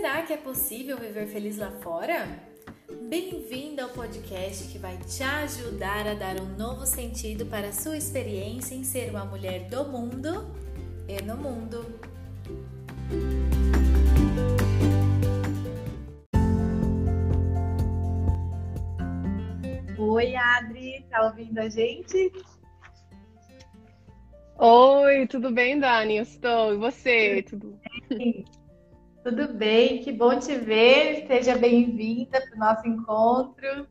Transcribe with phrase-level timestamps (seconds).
[0.00, 2.26] Será que é possível viver feliz lá fora?
[3.02, 7.98] Bem-vindo ao podcast que vai te ajudar a dar um novo sentido para a sua
[7.98, 10.50] experiência em ser uma mulher do mundo
[11.06, 11.84] e no mundo.
[19.98, 22.32] Oi, Adri, tá ouvindo a gente?
[24.56, 26.16] Oi, tudo bem, Dani?
[26.16, 26.72] Eu estou.
[26.72, 27.42] E você?
[27.42, 27.78] Tudo
[28.08, 28.46] bem?
[29.22, 31.26] Tudo bem, que bom te ver.
[31.26, 33.86] Seja bem-vinda para o nosso encontro.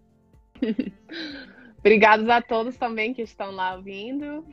[1.78, 4.44] Obrigados a todos também que estão lá ouvindo.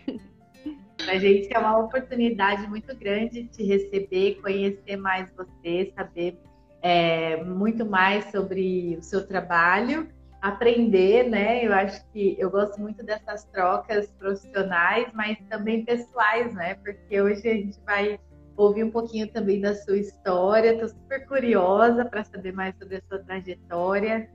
[1.08, 6.38] A gente é uma oportunidade muito grande de receber, conhecer mais você, saber
[6.82, 10.08] é, muito mais sobre o seu trabalho,
[10.42, 11.64] aprender, né?
[11.64, 16.74] Eu acho que eu gosto muito dessas trocas profissionais, mas também pessoais, né?
[16.74, 18.20] Porque hoje a gente vai
[18.56, 20.72] ouvir um pouquinho também da sua história.
[20.72, 24.28] Estou super curiosa para saber mais sobre a sua trajetória.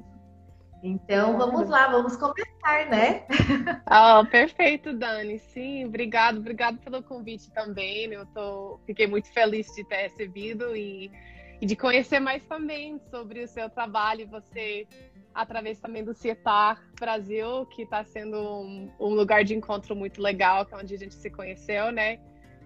[0.84, 3.26] Então, vamos lá, vamos começar, né?
[3.88, 5.38] Oh, perfeito, Dani.
[5.38, 8.12] Sim, obrigado, obrigado pelo convite também.
[8.12, 11.12] Eu tô, fiquei muito feliz de ter recebido e,
[11.62, 14.28] e de conhecer mais também sobre o seu trabalho.
[14.30, 14.88] Você,
[15.36, 20.66] através também do CIETAR Brasil, que está sendo um, um, lugar de encontro muito legal,
[20.66, 22.20] que é onde a gente se conheceu, né?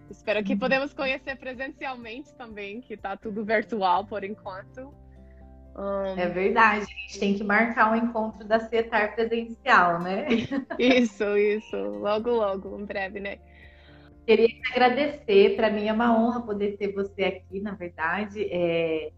[0.10, 4.94] Espero que podemos conhecer presencialmente também, que está tudo virtual por enquanto.
[5.76, 6.18] Um...
[6.18, 10.26] É verdade, a gente tem que marcar um encontro da CETAR presencial, né?
[10.80, 13.40] Isso, isso, logo, logo, em breve, né?
[14.26, 18.48] Queria te agradecer, para mim é uma honra poder ter você aqui, na verdade.
[18.50, 19.12] É...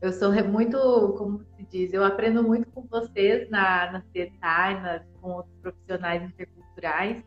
[0.00, 0.78] Eu sou muito,
[1.16, 6.22] como se diz, eu aprendo muito com vocês na, na CETAR, na, com outros profissionais
[6.22, 7.24] interculturais.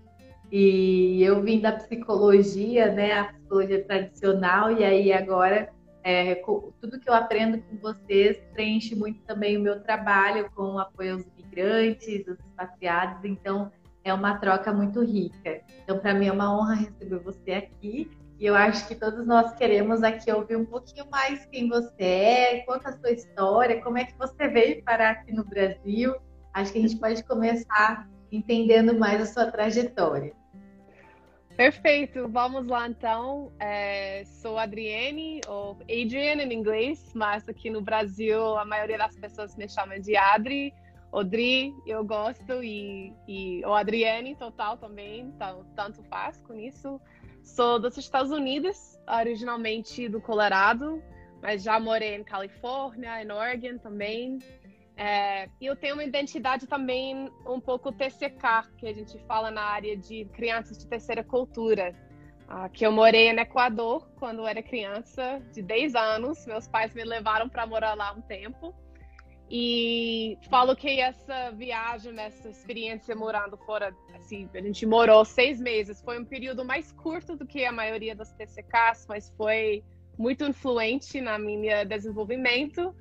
[0.52, 5.70] E eu vim da psicologia, né, a psicologia tradicional, e aí agora
[6.04, 6.36] é,
[6.80, 11.16] tudo que eu aprendo com vocês preenche muito também o meu trabalho com o apoio
[11.16, 13.70] aos imigrantes, aos expatriados, então
[14.06, 15.62] é uma troca muito rica.
[15.84, 18.10] Então, para mim é uma honra receber você aqui.
[18.40, 22.60] E eu acho que todos nós queremos aqui ouvir um pouquinho mais quem você é,
[22.66, 26.16] conta a sua história, como é que você veio parar aqui no Brasil.
[26.54, 30.34] Acho que a gente pode começar entendendo mais a sua trajetória.
[31.56, 33.52] Perfeito, vamos lá então.
[33.60, 39.56] É, sou Adriane, ou Adrian em inglês, mas aqui no Brasil a maioria das pessoas
[39.56, 40.72] me chamam de Adri,
[41.12, 47.02] Odri, eu gosto, e, e ou Adriane total também, então tanto faz com isso.
[47.44, 51.02] Sou dos Estados Unidos, originalmente do Colorado,
[51.42, 54.38] mas já morei em Califórnia, em Oregon também.
[54.98, 59.62] É, e eu tenho uma identidade também um pouco TCK, que a gente fala na
[59.62, 61.96] área de crianças de terceira cultura.
[62.50, 66.48] Ah, que eu morei no Equador quando era criança, de 10 anos.
[66.48, 68.74] Meus pais me levaram para morar lá um tempo.
[69.50, 76.02] E falo que essa viagem, essa experiência morando fora, assim, a gente morou seis meses.
[76.02, 79.84] Foi um período mais curto do que a maioria das TCKs, mas foi
[80.18, 82.96] muito influente na minha desenvolvimento.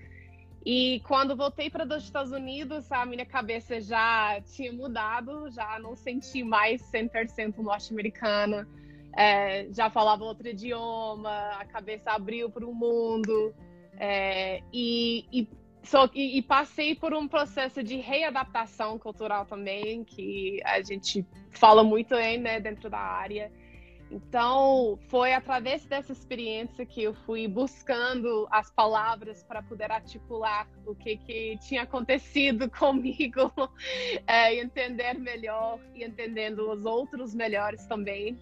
[0.68, 5.94] E quando voltei para os Estados Unidos, a minha cabeça já tinha mudado, já não
[5.94, 8.68] senti mais 100% norte-americana,
[9.16, 13.54] é, já falava outro idioma, a cabeça abriu para o mundo.
[13.96, 15.48] É, e, e,
[15.84, 21.84] só, e, e, passei por um processo de readaptação cultural também, que a gente fala
[21.84, 23.52] muito aí, né, dentro da área.
[24.10, 30.94] Então, foi através dessa experiência que eu fui buscando as palavras para poder articular o
[30.94, 33.52] que, que tinha acontecido comigo,
[34.26, 38.38] é, entender melhor e entendendo os outros melhores também.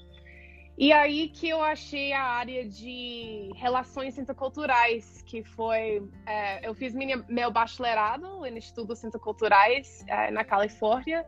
[0.76, 6.02] E aí que eu achei a área de relações interculturais, que foi.
[6.26, 11.25] É, eu fiz minha, meu bacharelado em estudos interculturais é, na Califórnia,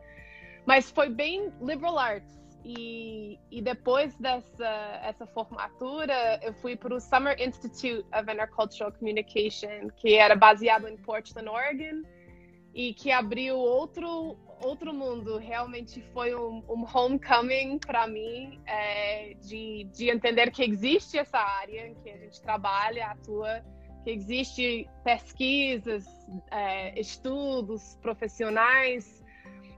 [0.65, 2.37] mas foi bem liberal arts.
[2.69, 9.87] E, e depois dessa essa formatura, eu fui para o Summer Institute of Intercultural Communication,
[9.95, 12.01] que era baseado em Portland, Oregon,
[12.73, 15.37] e que abriu outro outro mundo.
[15.37, 21.87] Realmente foi um, um homecoming para mim, é, de, de entender que existe essa área
[21.87, 23.63] em que a gente trabalha, atua,
[24.03, 26.05] que existe pesquisas,
[26.51, 29.16] é, estudos profissionais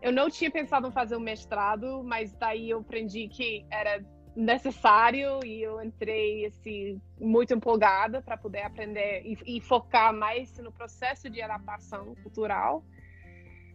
[0.02, 4.04] eu não tinha pensado em fazer o mestrado, mas daí eu aprendi que era
[4.36, 10.72] necessário e eu entrei assim muito empolgada para poder aprender e, e, focar mais no
[10.72, 12.84] processo de adaptação cultural.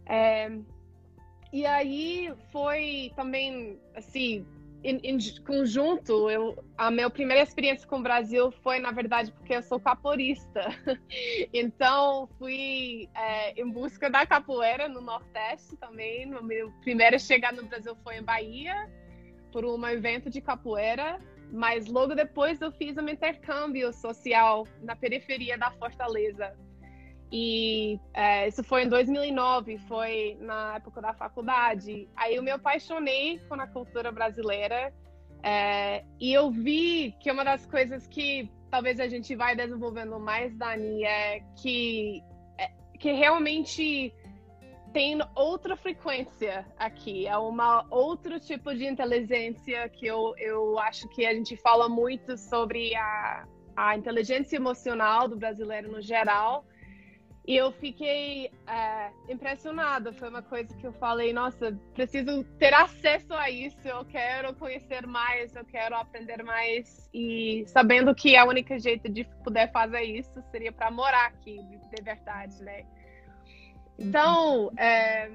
[0.07, 0.49] É,
[1.53, 4.45] e aí foi também assim
[4.83, 9.55] em, em, conjunto, eu, a minha primeira experiência com o Brasil foi, na verdade, porque
[9.55, 10.61] eu sou capoeirista.
[11.53, 16.33] então, fui é, em busca da capoeira no Nordeste também.
[16.35, 18.89] O meu primeiro chegar no Brasil foi em Bahia,
[19.51, 21.19] por um evento de capoeira.
[21.51, 26.55] Mas logo depois eu fiz um intercâmbio social na periferia da Fortaleza.
[27.31, 32.07] E é, isso foi em 2009, foi na época da faculdade.
[32.15, 34.93] Aí eu me apaixonei com a cultura brasileira
[35.43, 40.55] é, e eu vi que uma das coisas que talvez a gente vai desenvolvendo mais,
[40.57, 42.23] Dani, é que,
[42.57, 44.11] é, que realmente
[44.91, 51.25] tem outra frequência aqui, é uma outro tipo de inteligência que eu, eu acho que
[51.25, 53.45] a gente fala muito sobre a,
[53.75, 56.65] a inteligência emocional do brasileiro no geral,
[57.47, 60.11] e eu fiquei é, impressionada.
[60.13, 63.87] Foi uma coisa que eu falei: nossa, preciso ter acesso a isso.
[63.87, 67.09] Eu quero conhecer mais, eu quero aprender mais.
[67.13, 71.59] E sabendo que a única jeito de poder fazer isso seria para morar aqui,
[71.95, 72.83] de verdade, né?
[73.97, 75.29] Então, é,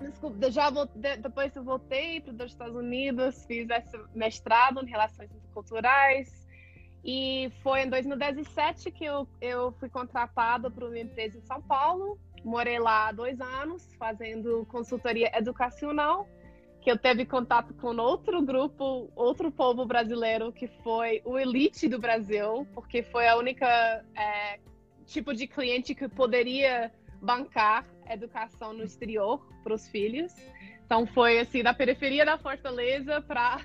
[0.00, 5.30] desculpa, já voltei, depois eu voltei para os Estados Unidos, fiz esse mestrado em relações
[5.30, 6.45] interculturais
[7.06, 12.18] e foi em 2017 que eu, eu fui contratada para uma empresa em São Paulo.
[12.44, 16.28] Morei lá dois anos, fazendo consultoria educacional,
[16.82, 22.00] que eu teve contato com outro grupo, outro povo brasileiro, que foi o elite do
[22.00, 24.58] Brasil, porque foi a única é,
[25.04, 26.92] tipo de cliente que poderia
[27.22, 30.32] bancar educação no exterior para os filhos.
[30.84, 33.60] Então foi assim da periferia da Fortaleza para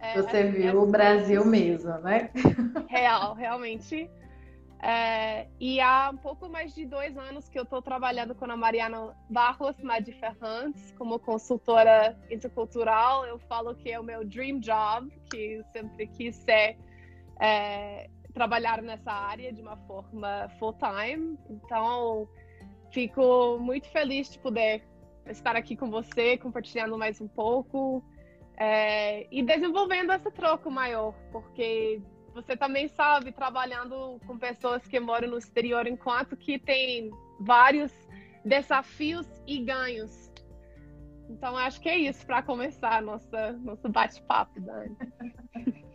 [0.00, 2.30] É, Você viu o Brasil mesmo, né?
[2.88, 4.08] Real, realmente.
[4.80, 8.56] É, e há um pouco mais de dois anos que eu estou trabalhando com a
[8.56, 13.26] Mariana Barros Madi Ferrantes como consultora intercultural.
[13.26, 16.78] Eu falo que é o meu dream job, que sempre quis ser
[17.40, 21.36] é, trabalhar nessa área de uma forma full time.
[21.50, 22.28] Então,
[22.92, 24.84] fico muito feliz de poder
[25.26, 28.04] estar aqui com você, compartilhando mais um pouco
[28.58, 32.02] é, e desenvolvendo esse troco maior, porque
[32.34, 37.10] você também sabe, trabalhando com pessoas que moram no exterior, enquanto que tem
[37.40, 37.92] vários
[38.44, 40.32] desafios e ganhos.
[41.30, 44.96] Então, acho que é isso para começar nossa, nosso bate-papo, Dani.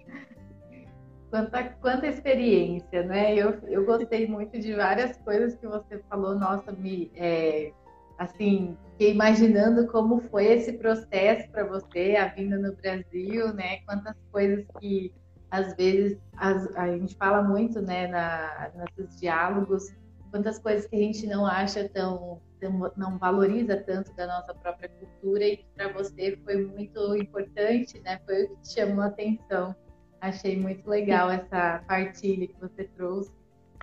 [1.30, 3.33] quanta, quanta experiência, né?
[3.36, 7.74] Eu, eu gostei muito de várias coisas que você falou, nossa, me, é,
[8.18, 13.77] assim, fiquei imaginando como foi esse processo para você, a vinda no Brasil, né?
[13.86, 15.13] Quantas coisas que
[15.50, 19.94] às vezes as, a gente fala muito, né, na, nesses diálogos,
[20.31, 24.89] quantas coisas que a gente não acha tão, tão não valoriza tanto da nossa própria
[24.89, 28.19] cultura e que para você foi muito importante, né?
[28.25, 29.75] Foi o que te chamou a atenção.
[30.19, 33.31] Achei muito legal essa partilha que você trouxe.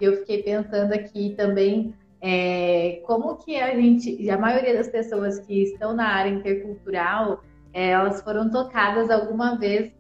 [0.00, 5.62] Eu fiquei pensando aqui também é, como que a gente, a maioria das pessoas que
[5.62, 9.92] estão na área intercultural, é, elas foram tocadas alguma vez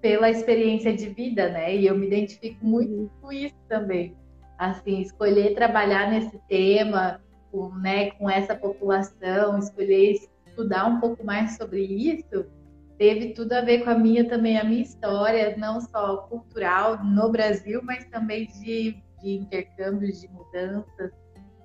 [0.00, 1.76] pela experiência de vida, né?
[1.76, 3.10] E eu me identifico muito uhum.
[3.20, 4.16] com isso também.
[4.58, 7.20] Assim, escolher trabalhar nesse tema,
[7.50, 12.46] com, né, com essa população, escolher estudar um pouco mais sobre isso,
[12.98, 17.30] teve tudo a ver com a minha também, a minha história, não só cultural no
[17.30, 21.10] Brasil, mas também de, de intercâmbios, de mudanças,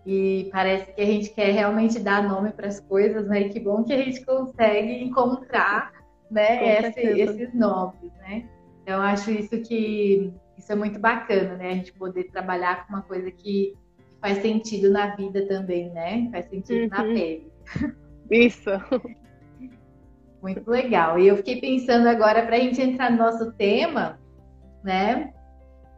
[0.05, 3.41] e parece que a gente quer realmente dar nome para as coisas, né?
[3.41, 5.91] E que bom que a gente consegue encontrar,
[6.29, 8.45] né, esse, esses nomes, né?
[8.83, 11.69] Então, eu acho isso que isso é muito bacana, né?
[11.69, 13.73] A gente poder trabalhar com uma coisa que
[14.21, 16.29] faz sentido na vida também, né?
[16.31, 16.89] Faz sentido uhum.
[16.89, 17.51] na pele.
[18.29, 18.69] Isso.
[20.41, 21.17] Muito legal.
[21.17, 24.19] E eu fiquei pensando agora para a gente entrar no nosso tema,
[24.83, 25.33] né?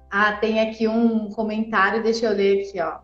[0.09, 2.99] Ah, tem aqui um comentário, deixa eu ler aqui, ó.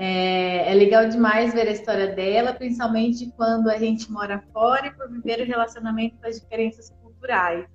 [0.00, 4.92] É, é, legal demais ver a história dela, principalmente quando a gente mora fora e
[4.92, 7.66] por viver o relacionamento com as diferenças culturais.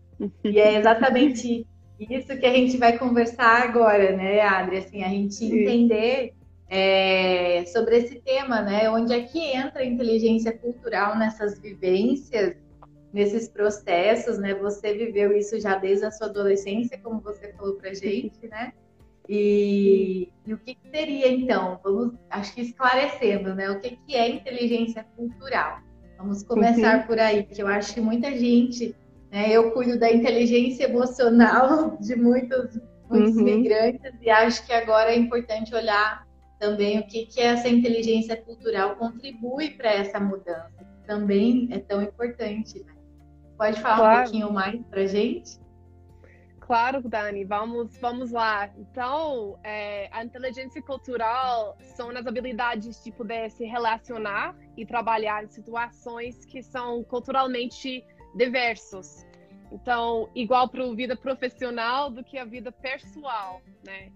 [0.41, 1.67] E é exatamente
[1.99, 4.77] isso que a gente vai conversar agora, né, Adri?
[4.77, 6.33] Assim, a gente entender
[6.69, 8.89] é, sobre esse tema, né?
[8.89, 12.55] Onde é que entra a inteligência cultural nessas vivências,
[13.11, 14.53] nesses processos, né?
[14.53, 18.71] Você viveu isso já desde a sua adolescência, como você falou pra gente, né?
[19.27, 21.79] E, e o que, que, seria então?
[21.83, 23.69] Vamos, acho que esclarecendo, né?
[23.69, 25.79] O que, que é inteligência cultural?
[26.17, 27.07] Vamos começar uhum.
[27.07, 28.95] por aí, porque eu acho que muita gente,
[29.31, 29.51] né?
[29.51, 33.43] Eu cuido da inteligência emocional de muitos, muitos uhum.
[33.43, 36.27] migrantes e acho que agora é importante olhar
[36.59, 42.01] também o que, que essa inteligência cultural contribui para essa mudança, que também é tão
[42.01, 42.93] importante, né?
[43.57, 44.19] Pode falar claro.
[44.19, 45.62] um pouquinho mais para gente?
[46.65, 48.69] Claro, Dani, vamos, vamos lá.
[48.77, 55.49] Então, é, a inteligência cultural são as habilidades de poder se relacionar e trabalhar em
[55.49, 59.25] situações que são culturalmente diversos.
[59.73, 64.09] Então, igual para a vida profissional do que a vida pessoal, né?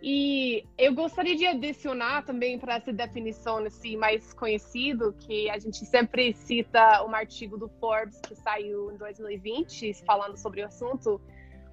[0.00, 5.84] E eu gostaria de adicionar também para essa definição assim, mais conhecido, que a gente
[5.86, 11.20] sempre cita um artigo do Forbes que saiu em 2020 falando sobre o assunto,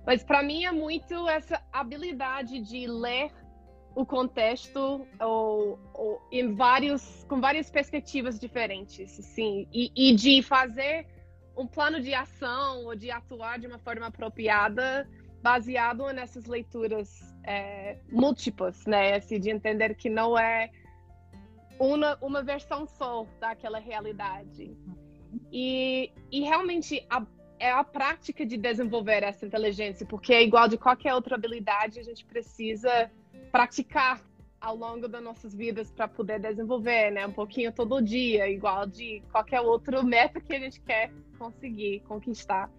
[0.10, 3.32] mas para mim é muito essa habilidade de ler
[3.96, 11.06] o contexto ou, ou, em vários com várias perspectivas diferentes, sim, e, e de fazer
[11.56, 15.08] um plano de ação ou de atuar de uma forma apropriada
[15.44, 17.08] baseado nessas leituras
[17.44, 19.14] é, múltiplas, né?
[19.14, 20.72] Assim, de entender que não é
[21.80, 24.76] uma, uma versão só daquela realidade.
[25.52, 27.24] E, e realmente a,
[27.60, 32.04] é a prática de desenvolver essa inteligência, porque é igual de qualquer outra habilidade, a
[32.04, 33.12] gente precisa
[33.52, 34.22] praticar
[34.60, 37.26] ao longo das nossas vidas para poder desenvolver, né?
[37.26, 42.70] Um pouquinho todo dia, igual de qualquer outro meta que a gente quer conseguir, conquistar.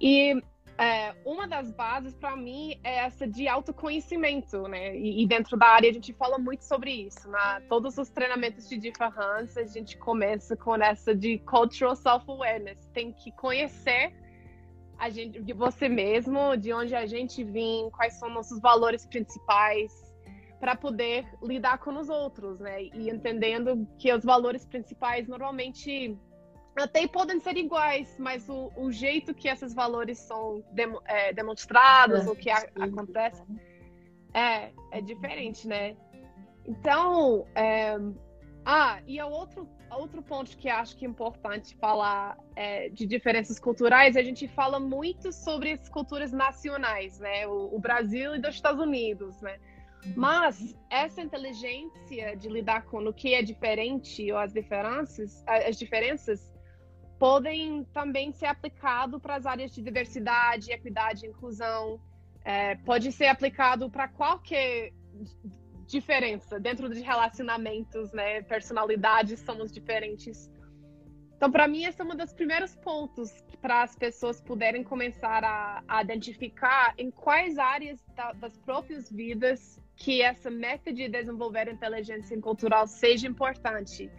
[0.00, 0.42] E
[0.76, 4.96] é, uma das bases para mim é essa de autoconhecimento, né?
[4.96, 7.28] E, e, dentro da área a gente fala muito sobre isso.
[7.30, 12.88] Na todos os treinamentos de Difference a gente começa com essa de cultural self-awareness.
[12.92, 14.12] Tem que conhecer
[14.98, 19.92] a gente, de você mesmo, de onde a gente vem, quais são nossos valores principais,
[20.58, 22.84] para poder lidar com os outros, né?
[22.84, 26.18] E entendendo que os valores principais normalmente
[26.76, 32.26] até podem ser iguais, mas o, o jeito que esses valores são dem, é, demonstrados,
[32.26, 33.42] é, o que a, acontece,
[34.32, 35.96] é, é diferente, né?
[36.66, 37.96] Então, é,
[38.64, 43.58] ah, e o outro, outro ponto que acho que é importante falar é, de diferenças
[43.58, 47.46] culturais, a gente fala muito sobre as culturas nacionais, né?
[47.46, 49.58] O, o Brasil e dos Estados Unidos, né?
[50.04, 50.12] Uhum.
[50.16, 56.53] Mas essa inteligência de lidar com o que é diferente ou as diferenças, as diferenças
[57.24, 61.98] podem também ser aplicado para as áreas de diversidade, equidade inclusão.
[62.44, 64.92] É, pode ser aplicado para qualquer
[65.86, 68.42] diferença dentro de relacionamentos, né?
[68.42, 70.50] Personalidades somos diferentes.
[71.34, 75.82] Então, para mim, esse é um dos primeiros pontos para as pessoas puderem começar a,
[75.88, 82.38] a identificar em quais áreas da, das próprias vidas que essa meta de desenvolver inteligência
[82.38, 84.10] cultural seja importante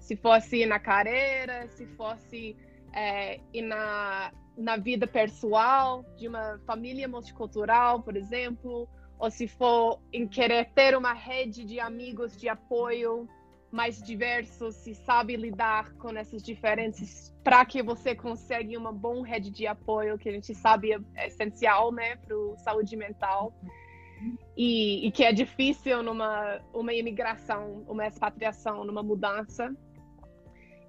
[0.00, 2.56] se fosse na carreira, se fosse
[2.92, 8.88] é, na, na vida pessoal de uma família multicultural, por exemplo,
[9.18, 13.28] ou se for em querer ter uma rede de amigos de apoio
[13.70, 19.50] mais diversos, se sabe lidar com essas diferenças para que você consiga uma boa rede
[19.50, 23.54] de apoio, que a gente sabe é essencial, né, para saúde mental.
[24.56, 29.74] E, e, que é difícil numa uma imigração, uma expatriação, numa mudança.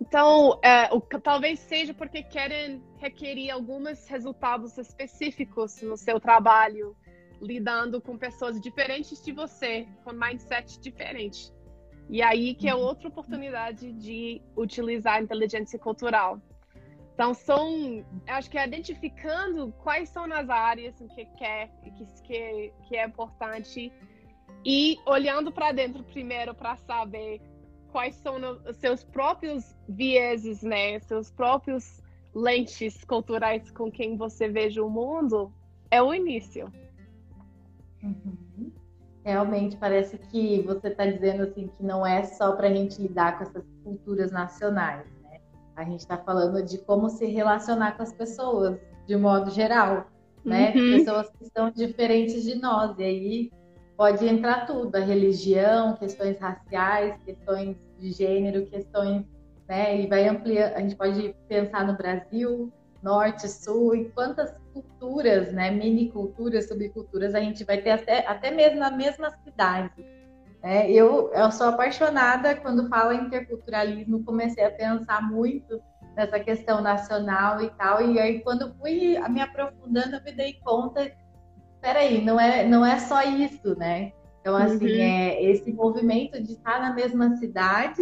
[0.01, 6.98] Então, é, o, talvez seja porque querem requerer alguns resultados específicos no seu trabalho,
[7.39, 11.53] lidando com pessoas diferentes de você, com mindset diferente.
[12.10, 12.81] E aí que é uhum.
[12.81, 16.41] outra oportunidade de utilizar a inteligência cultural.
[17.13, 21.91] Então, são, acho que é identificando quais são as áreas que quer, que,
[22.24, 23.93] que, que é importante,
[24.65, 27.39] e olhando para dentro primeiro para saber
[27.91, 31.00] quais são os seus próprios vieses, né?
[31.00, 32.01] Seus próprios
[32.33, 35.51] lentes culturais com quem você veja o mundo,
[35.89, 36.71] é o início.
[38.01, 38.71] Uhum.
[39.24, 43.38] Realmente parece que você está dizendo assim que não é só para a gente lidar
[43.38, 45.39] com essas culturas nacionais, né?
[45.75, 50.07] A gente está falando de como se relacionar com as pessoas de modo geral,
[50.43, 50.74] né?
[50.74, 50.98] Uhum.
[50.98, 53.51] Pessoas que são diferentes de nós e aí
[54.01, 59.24] pode entrar tudo, a religião, questões raciais, questões de gênero, questões,
[59.70, 60.01] né?
[60.01, 65.70] E vai ampliar, a gente pode pensar no Brasil, norte, sul, e quantas culturas, né?
[65.70, 70.03] Mini culturas, subculturas a gente vai ter até, até mesmo na mesma cidade.
[70.63, 70.89] Né?
[70.89, 75.79] Eu, eu sou apaixonada quando fala interculturalismo, comecei a pensar muito
[76.15, 81.12] nessa questão nacional e tal, e aí quando fui me aprofundando, eu me dei conta
[81.81, 84.13] peraí, não é, não é só isso, né?
[84.39, 85.01] Então, assim, uhum.
[85.01, 88.01] é esse movimento de estar na mesma cidade,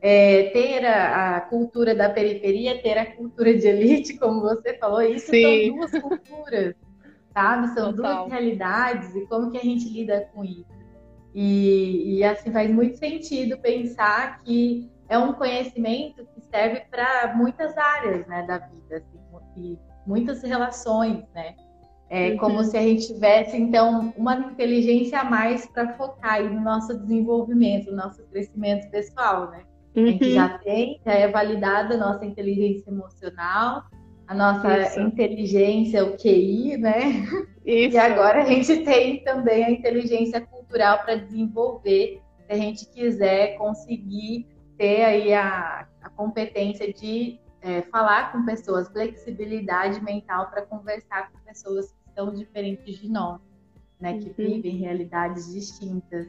[0.00, 5.00] é, ter a, a, cultura da periferia, ter a cultura de elite, como você falou,
[5.02, 5.68] isso Sim.
[5.68, 6.74] são duas culturas,
[7.32, 7.68] sabe?
[7.68, 8.16] São Total.
[8.16, 10.76] duas realidades e como que a gente lida com isso.
[11.34, 17.76] E, e assim faz muito sentido pensar que é um conhecimento que serve para muitas
[17.76, 18.96] áreas né, da vida.
[18.96, 19.16] Assim
[19.56, 21.54] e muitas relações, né?
[22.08, 22.36] É uhum.
[22.36, 27.90] como se a gente tivesse, então, uma inteligência a mais para focar no nosso desenvolvimento,
[27.90, 29.64] no nosso crescimento pessoal, né?
[29.96, 30.04] Uhum.
[30.04, 30.34] A gente uhum.
[30.34, 33.84] já tem, já é validada a nossa inteligência emocional,
[34.28, 35.00] a nossa Isso.
[35.00, 37.26] inteligência, o QI, né?
[37.64, 37.96] Isso.
[37.96, 43.56] E agora a gente tem também a inteligência cultural para desenvolver, se a gente quiser
[43.56, 44.46] conseguir
[44.78, 51.38] ter aí a, a competência de é, falar com pessoas, flexibilidade mental para conversar com
[51.40, 53.40] pessoas são diferentes de nós,
[54.00, 54.18] né?
[54.18, 54.34] Que uhum.
[54.54, 56.26] vivem realidades distintas.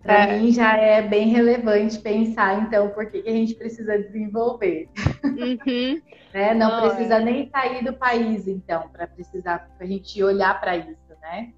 [0.00, 0.38] Para é.
[0.38, 4.88] mim já é bem relevante pensar, então, por que, que a gente precisa desenvolver.
[5.24, 6.00] Uhum.
[6.32, 6.54] né?
[6.54, 7.24] Não, Não precisa é.
[7.24, 11.52] nem sair do país, então, para precisar a gente olhar para isso, né?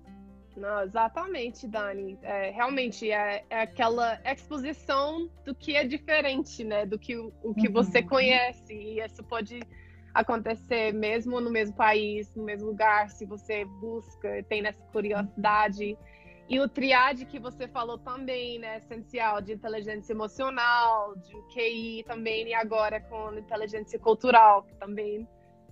[0.57, 2.19] Não, exatamente, Dani.
[2.23, 6.87] É, realmente é, é, aquela exposição do que é diferente, né?
[6.87, 7.73] Do que o que uhum.
[7.73, 8.73] você conhece.
[8.73, 9.61] E isso pode
[10.15, 15.99] acontecer mesmo no mesmo país, no mesmo lugar, se você busca, tem essa curiosidade.
[16.49, 18.77] E o triade que você falou também, né?
[18.77, 25.27] Essencial de inteligência emocional, de QI também, e agora com inteligência cultural, que também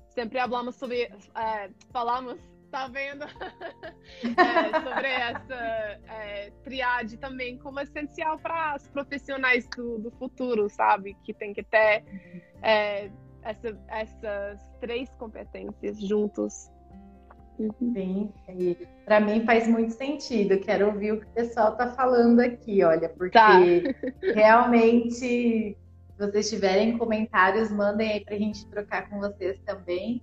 [0.09, 1.03] sempre falamos sobre.
[1.37, 2.39] É, falamos
[2.73, 3.27] tá vendo?
[4.25, 5.55] é, sobre essa
[6.09, 11.15] é, triade também como essencial para os profissionais do, do, futuro, sabe?
[11.23, 12.03] Que tem que ter
[12.63, 13.11] é,
[13.43, 16.71] essa, essas três competências juntos.
[17.59, 17.93] Uhum.
[17.95, 20.59] Sim, para mim faz muito sentido.
[20.59, 23.59] Quero ouvir o que o pessoal está falando aqui, olha, porque tá.
[24.35, 25.77] realmente, se
[26.19, 30.23] vocês tiverem comentários, mandem aí para a gente trocar com vocês também.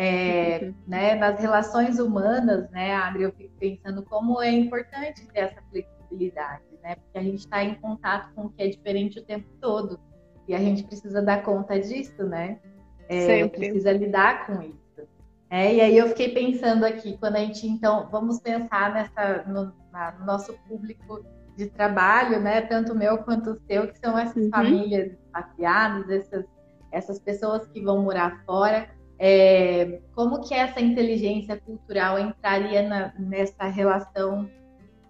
[0.00, 0.74] É, uhum.
[0.86, 6.62] né, nas relações humanas, né, Adri, eu fico pensando como é importante ter essa flexibilidade,
[6.84, 9.98] né, porque a gente está em contato com o que é diferente o tempo todo
[10.48, 12.58] e a gente precisa dar conta disso, né?
[13.08, 14.78] É, precisa lidar com isso.
[15.50, 19.72] É, e aí eu fiquei pensando aqui, quando a gente, então, vamos pensar nessa, no,
[19.90, 21.24] na, no nosso público
[21.56, 24.50] de trabalho, né, tanto o meu quanto o seu, que são essas uhum.
[24.50, 26.44] famílias expatriadas, essas,
[26.92, 33.64] essas pessoas que vão morar fora, é, como que essa inteligência cultural entraria na, nessa
[33.64, 34.48] relação,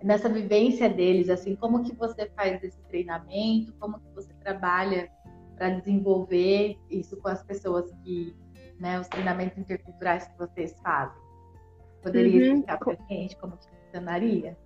[0.02, 1.28] nessa vivência deles?
[1.28, 3.74] Assim, como que você faz esse treinamento?
[3.78, 5.10] Como que você trabalha
[5.58, 8.34] para desenvolver isso com as pessoas que,
[8.78, 11.20] né, os treinamentos interculturais que vocês fazem?
[12.02, 12.54] Poderia uhum.
[12.54, 14.56] explicar para a gente como funcionaria?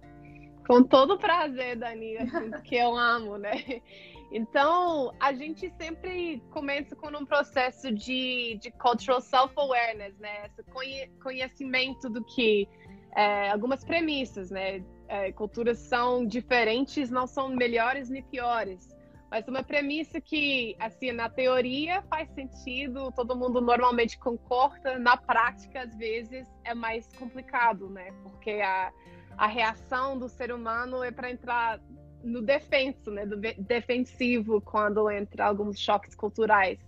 [0.66, 3.82] Com todo prazer, Dani, assim, que eu amo, né?
[4.30, 10.46] Então, a gente sempre começa com um processo de, de cultural self-awareness, né?
[10.46, 12.68] Esse conhecimento do que
[13.16, 14.84] é, algumas premissas, né?
[15.08, 18.91] É, culturas são diferentes, não são melhores nem piores.
[19.32, 25.84] Mas uma premissa que, assim, na teoria faz sentido, todo mundo normalmente concorda, na prática,
[25.84, 28.12] às vezes, é mais complicado, né?
[28.22, 28.92] Porque a,
[29.38, 31.80] a reação do ser humano é para entrar
[32.22, 36.78] no defenso, né, do defensivo quando entra alguns choques culturais.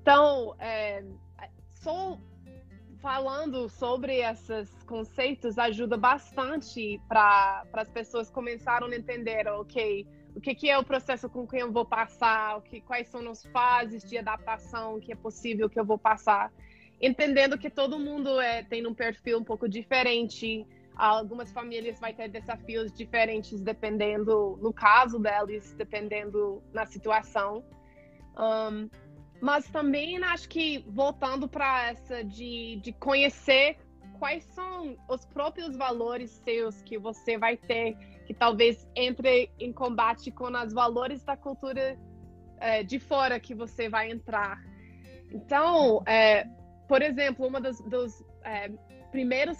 [0.00, 1.04] Então, é,
[1.74, 2.18] só
[3.02, 10.54] falando sobre esses conceitos ajuda bastante para as pessoas começarem a entender, ok, o que,
[10.54, 14.02] que é o processo com que eu vou passar, o que, quais são as fases
[14.08, 16.52] de adaptação que é possível que eu vou passar,
[17.00, 20.66] entendendo que todo mundo é, tem um perfil um pouco diferente,
[20.96, 27.64] Algumas famílias vai ter desafios diferentes dependendo no caso delas, dependendo na situação.
[28.38, 28.88] Um,
[29.40, 33.76] mas também acho que voltando para essa de, de conhecer
[34.20, 40.30] quais são os próprios valores seus que você vai ter, que talvez entre em combate
[40.30, 41.98] com os valores da cultura
[42.58, 44.58] é, de fora que você vai entrar.
[45.30, 46.46] Então, é,
[46.88, 48.70] por exemplo, uma dos, dos é,
[49.10, 49.58] primeiros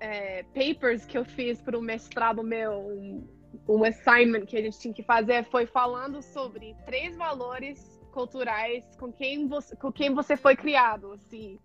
[0.00, 3.26] é, papers que eu fiz para o mestrado meu, um,
[3.68, 9.12] um assignment que a gente tinha que fazer, foi falando sobre três valores culturais com
[9.12, 11.58] quem você, com quem você foi criado, assim.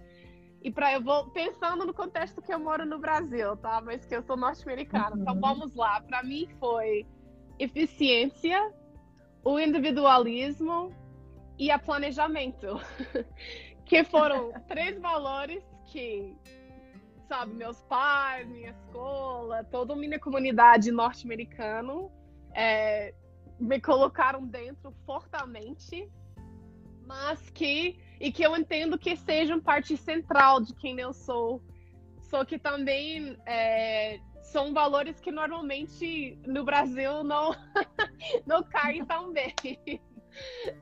[0.62, 3.82] E para eu vou pensando no contexto que eu moro no Brasil, tá?
[3.82, 5.16] Mas que eu sou norte-americana.
[5.16, 5.40] Então, uhum.
[5.40, 6.00] Então vamos lá.
[6.02, 7.06] Para mim foi
[7.58, 8.72] eficiência,
[9.44, 10.96] o individualismo
[11.58, 12.80] e a planejamento,
[13.86, 16.36] que foram três valores que
[17.28, 22.10] sabe, meus pais, minha escola, toda a minha comunidade norte-americana
[22.54, 23.14] é,
[23.60, 26.12] me colocaram dentro fortemente,
[27.06, 31.60] mas que e que eu entendo que sejam parte central de quem eu sou,
[32.22, 37.52] só que também é, são valores que normalmente no Brasil não
[38.46, 39.56] não caem tão bem.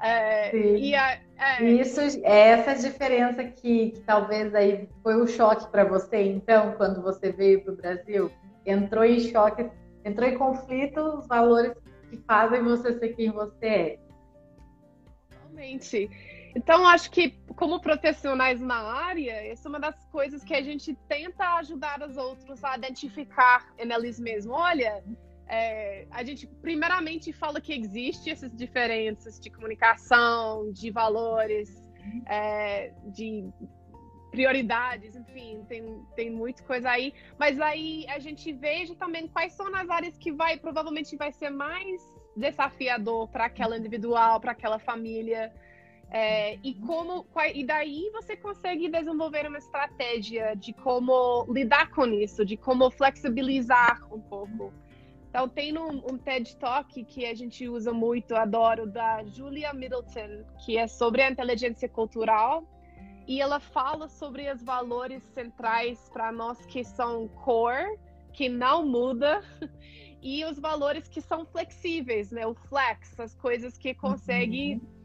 [0.04, 1.64] é, e a, é...
[1.64, 7.02] Isso, é essa diferença que, que talvez aí foi o choque para você, então, quando
[7.02, 8.32] você veio para o Brasil,
[8.66, 9.70] entrou em choque,
[10.04, 11.74] entrou em conflito os valores
[12.10, 14.00] que fazem você ser quem você é.
[15.32, 16.10] Totalmente.
[16.56, 20.96] Então, acho que como profissionais na área, essa é uma das coisas que a gente
[21.08, 24.56] tenta ajudar os outros a identificar neles mesmos.
[24.56, 25.04] Olha,
[25.48, 31.70] é, a gente primeiramente fala que existe essas diferenças de comunicação, de valores,
[32.28, 33.50] é, de
[34.32, 37.14] prioridades, enfim, tem, tem muita coisa aí.
[37.38, 41.50] Mas aí a gente veja também quais são as áreas que vai provavelmente vai ser
[41.50, 42.02] mais
[42.36, 45.52] desafiador para aquela individual, para aquela família.
[46.12, 52.44] É, e como e daí você consegue desenvolver uma estratégia de como lidar com isso,
[52.44, 54.74] de como flexibilizar um pouco.
[55.30, 60.44] Então tem um, um TED Talk que a gente usa muito, adoro, da Julia Middleton,
[60.66, 62.68] que é sobre a inteligência cultural
[63.28, 68.00] e ela fala sobre os valores centrais para nós que são core,
[68.34, 69.44] que não muda,
[70.24, 72.48] e os valores que são flexíveis, né?
[72.48, 74.99] O flex, as coisas que conseguem uhum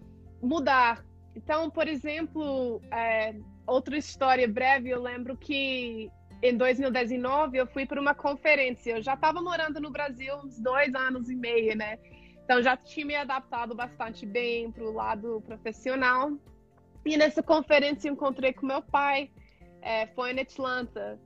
[0.45, 1.05] mudar.
[1.35, 3.35] Então, por exemplo, é,
[3.67, 6.11] outra história breve, eu lembro que
[6.43, 8.93] em 2019 eu fui para uma conferência.
[8.93, 11.99] Eu já estava morando no Brasil uns dois anos e meio, né?
[12.45, 16.33] Então já tinha me adaptado bastante bem para o lado profissional.
[17.05, 19.31] E nessa conferência encontrei com meu pai.
[19.81, 21.19] É, foi em Atlanta.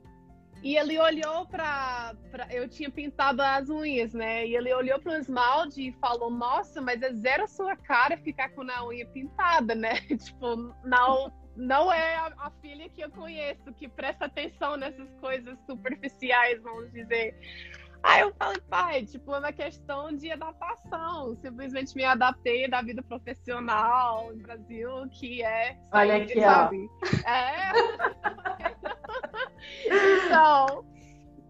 [0.62, 2.14] E ele olhou para.
[2.50, 4.46] Eu tinha pintado as unhas, né?
[4.46, 8.16] E ele olhou para o esmalte e falou: Nossa, mas é zero a sua cara
[8.18, 10.00] ficar com a unha pintada, né?
[10.18, 15.56] tipo, não, não é a, a, filha que eu conheço que presta atenção nessas coisas
[15.66, 17.36] superficiais, vamos dizer.
[18.02, 21.36] Aí eu falei, pai, tipo, é uma questão de adaptação.
[21.42, 25.76] Simplesmente me adaptei da vida profissional no Brasil, que é.
[25.92, 26.88] Olha aqui, sabe?
[27.02, 27.28] ó.
[27.28, 28.67] É.
[29.86, 30.84] então,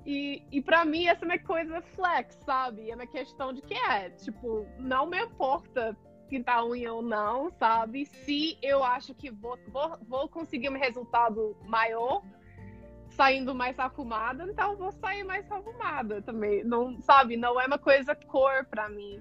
[0.06, 2.90] e, e para mim essa é uma coisa flex, sabe?
[2.90, 5.96] É uma questão de que é, tipo, não me importa
[6.28, 8.06] pintar unha ou não, sabe?
[8.06, 12.22] Se eu acho que vou, vou, vou conseguir um resultado maior
[13.10, 16.62] saindo mais arrumada, então vou sair mais arrumada também.
[16.62, 17.36] Não, sabe?
[17.36, 19.20] Não é uma coisa cor para mim.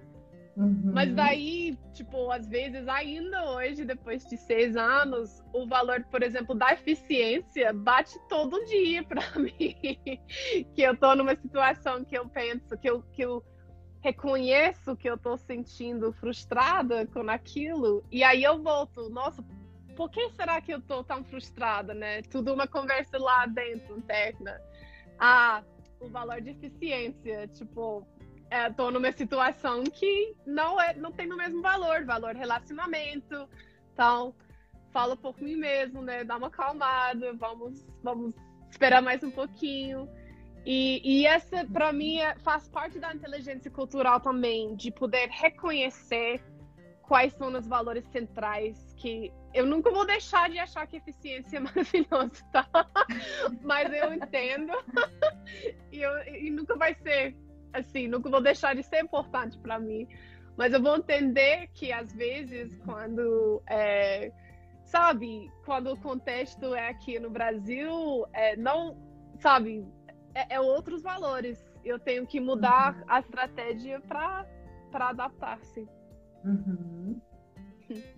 [0.58, 0.92] Uhum.
[0.92, 6.56] Mas daí, tipo, às vezes, ainda hoje, depois de seis anos, o valor, por exemplo,
[6.56, 9.54] da eficiência bate todo dia para mim.
[10.74, 13.44] que eu tô numa situação que eu penso, que eu, que eu
[14.02, 19.44] reconheço que eu tô sentindo frustrada com aquilo, e aí eu volto, nossa,
[19.96, 22.22] por que será que eu tô tão frustrada, né?
[22.24, 24.60] Tudo uma conversa lá dentro, interna.
[25.20, 25.64] Ah,
[26.00, 28.08] o valor de eficiência, tipo,
[28.50, 33.48] é, tô numa situação que não é, não tem o mesmo valor, valor relacionamento.
[33.94, 34.34] Então,
[34.92, 36.24] falo por mim mesmo, né?
[36.24, 38.36] Dá uma acalmada, vamos, vamos
[38.70, 40.10] esperar mais um pouquinho.
[40.66, 46.42] E, e essa, para mim, é, faz parte da inteligência cultural também, de poder reconhecer
[47.04, 51.60] quais são os valores centrais que eu nunca vou deixar de achar que eficiência é
[51.62, 52.68] maravilhosa, tá?
[53.62, 54.74] Mas eu entendo
[55.92, 57.36] e, eu, e nunca vai ser
[57.74, 60.08] assim, nunca vou deixar de ser importante para mim.
[60.58, 64.32] Mas eu vou entender que às vezes, quando, é,
[64.84, 68.98] sabe, quando o contexto é aqui no Brasil, é, não,
[69.40, 69.86] sabe,
[70.34, 71.64] é, é, outros valores.
[71.86, 73.04] Eu tenho que mudar uhum.
[73.08, 74.46] a estratégia para
[74.94, 75.88] adaptar-se.
[76.44, 77.22] Uhum.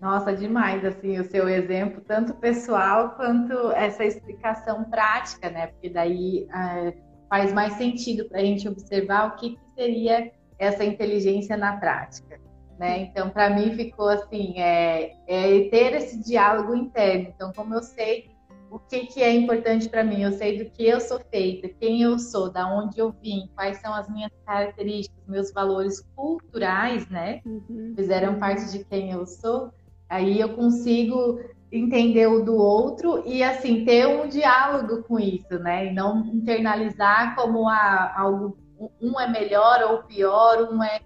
[0.00, 5.68] Nossa, demais, assim, o seu exemplo, tanto pessoal quanto essa explicação prática, né?
[5.68, 6.94] Porque daí é,
[7.30, 12.38] faz mais sentido para a gente observar o que, que, seria essa inteligência na prática.
[12.78, 13.02] Né?
[13.02, 17.32] Então, para mim, ficou assim: é, é, ter esse diálogo interno.
[17.34, 18.28] Então, como eu sei
[18.70, 22.02] o que, que é importante para mim, eu sei do que eu sou feita, quem
[22.02, 27.40] eu sou, da onde eu vim, quais são as minhas características, meus valores culturais, né?
[27.44, 27.94] Uhum.
[27.96, 29.72] Fizeram parte de quem eu sou.
[30.08, 31.40] Aí eu consigo
[31.72, 35.86] entender o do outro e assim ter um diálogo com isso, né?
[35.86, 38.58] E não internalizar como a, algo
[39.00, 41.00] um é melhor ou pior, um é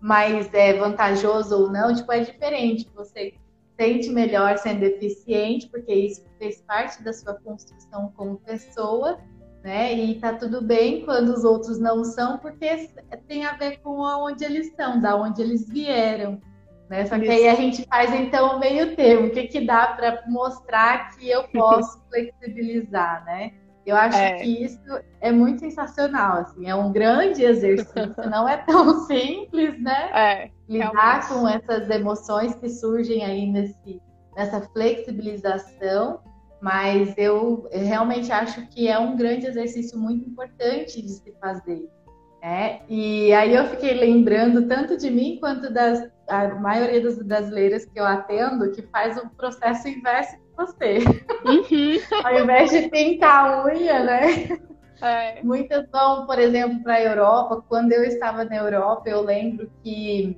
[0.00, 2.88] mais é, vantajoso ou não, tipo é diferente.
[2.94, 3.34] Você
[3.78, 9.18] sente melhor sendo eficiente porque isso fez parte da sua construção como pessoa,
[9.62, 9.92] né?
[9.94, 12.90] E tá tudo bem quando os outros não são porque
[13.28, 16.40] tem a ver com onde eles são, da onde eles vieram.
[16.88, 17.04] Né?
[17.06, 20.22] Só que aí a gente faz então o meio termo, o que, que dá para
[20.26, 23.52] mostrar que eu posso flexibilizar, né?
[23.84, 24.34] Eu acho é.
[24.34, 24.78] que isso
[25.18, 30.10] é muito sensacional, assim, é um grande exercício, não é tão simples, né?
[30.12, 30.50] É.
[30.68, 31.28] lidar Realmente.
[31.28, 34.02] com essas emoções que surgem aí nesse,
[34.36, 36.20] nessa flexibilização,
[36.60, 41.88] mas eu realmente acho que é um grande exercício muito importante de se fazer.
[42.42, 42.80] Né?
[42.88, 47.98] E aí eu fiquei lembrando tanto de mim quanto das a maioria das brasileiras que
[47.98, 50.98] eu atendo que faz o processo inverso que você.
[51.44, 51.98] Uhum.
[52.24, 54.58] Ao invés de pintar a unha, né?
[55.00, 55.42] É.
[55.42, 57.64] Muitas vão, por exemplo, para a Europa.
[57.68, 60.36] Quando eu estava na Europa, eu lembro que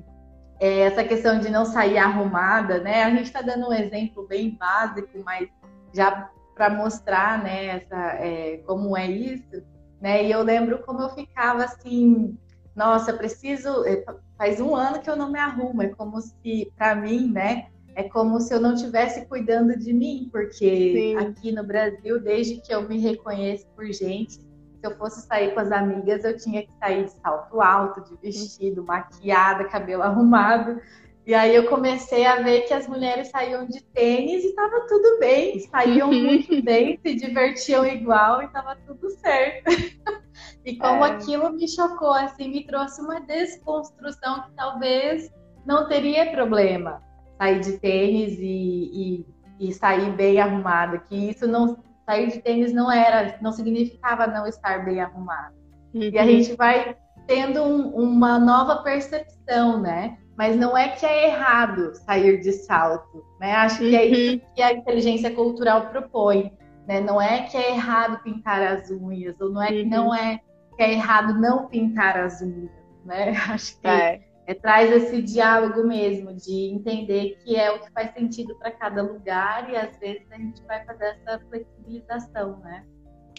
[0.61, 3.05] é, essa questão de não sair arrumada, né?
[3.05, 5.48] A gente está dando um exemplo bem básico, mas
[5.94, 9.62] já para mostrar, né, essa, é, como é isso,
[10.00, 10.24] né?
[10.24, 12.37] E eu lembro como eu ficava assim,
[12.74, 13.85] nossa, preciso.
[13.85, 14.04] É,
[14.37, 15.83] faz um ano que eu não me arrumo.
[15.83, 17.68] É como se, para mim, né?
[17.94, 21.16] É como se eu não estivesse cuidando de mim, porque Sim.
[21.16, 24.35] aqui no Brasil, desde que eu me reconheço por gente,
[24.80, 28.16] se eu fosse sair com as amigas, eu tinha que sair de salto alto, de
[28.22, 30.80] vestido, maquiada, cabelo arrumado.
[31.26, 35.18] E aí eu comecei a ver que as mulheres saíam de tênis e estava tudo
[35.20, 39.64] bem, saíam muito bem, se divertiam igual e estava tudo certo.
[40.64, 41.11] e como é.
[41.11, 45.31] aquilo me chocou, assim, me trouxe uma desconstrução que talvez
[45.64, 47.03] não teria problema
[47.38, 49.24] sair de tênis e,
[49.59, 54.26] e, e sair bem arrumada, que isso não sair de tênis não era, não significava
[54.26, 55.55] não estar bem arrumado.
[55.94, 56.03] Uhum.
[56.03, 56.29] E a uhum.
[56.29, 60.18] gente vai tendo um, uma nova percepção, né?
[60.37, 63.53] Mas não é que é errado sair de salto, né?
[63.55, 64.55] Acho que é isso uhum.
[64.55, 66.53] que a inteligência cultural propõe,
[66.90, 67.00] né?
[67.00, 70.14] Não é que é errado pintar as unhas, ou não é que não uhum.
[70.14, 70.40] é
[70.76, 72.70] que é errado não pintar as unhas,
[73.05, 73.31] né?
[73.48, 78.12] Acho que é é, traz esse diálogo mesmo, de entender que é o que faz
[78.12, 82.85] sentido para cada lugar e às vezes a gente vai fazer essa flexibilização, né?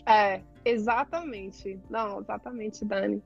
[0.06, 1.78] É, exatamente.
[1.90, 3.22] Não, exatamente, Dani.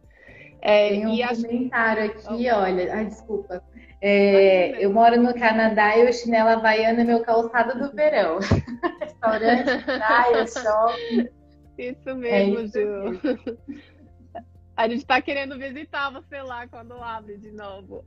[0.62, 2.28] É, Tem um e comentário acho...
[2.28, 3.64] aqui, olha, ai, desculpa.
[4.08, 8.38] É, eu moro no Canadá e o chinelo havaiano é meu calçado do verão.
[9.02, 11.28] Restaurante, praia, shopping.
[11.76, 13.20] Isso mesmo, é isso Ju.
[13.24, 13.58] Mesmo.
[14.78, 18.04] A gente está querendo visitar você lá quando abre de novo.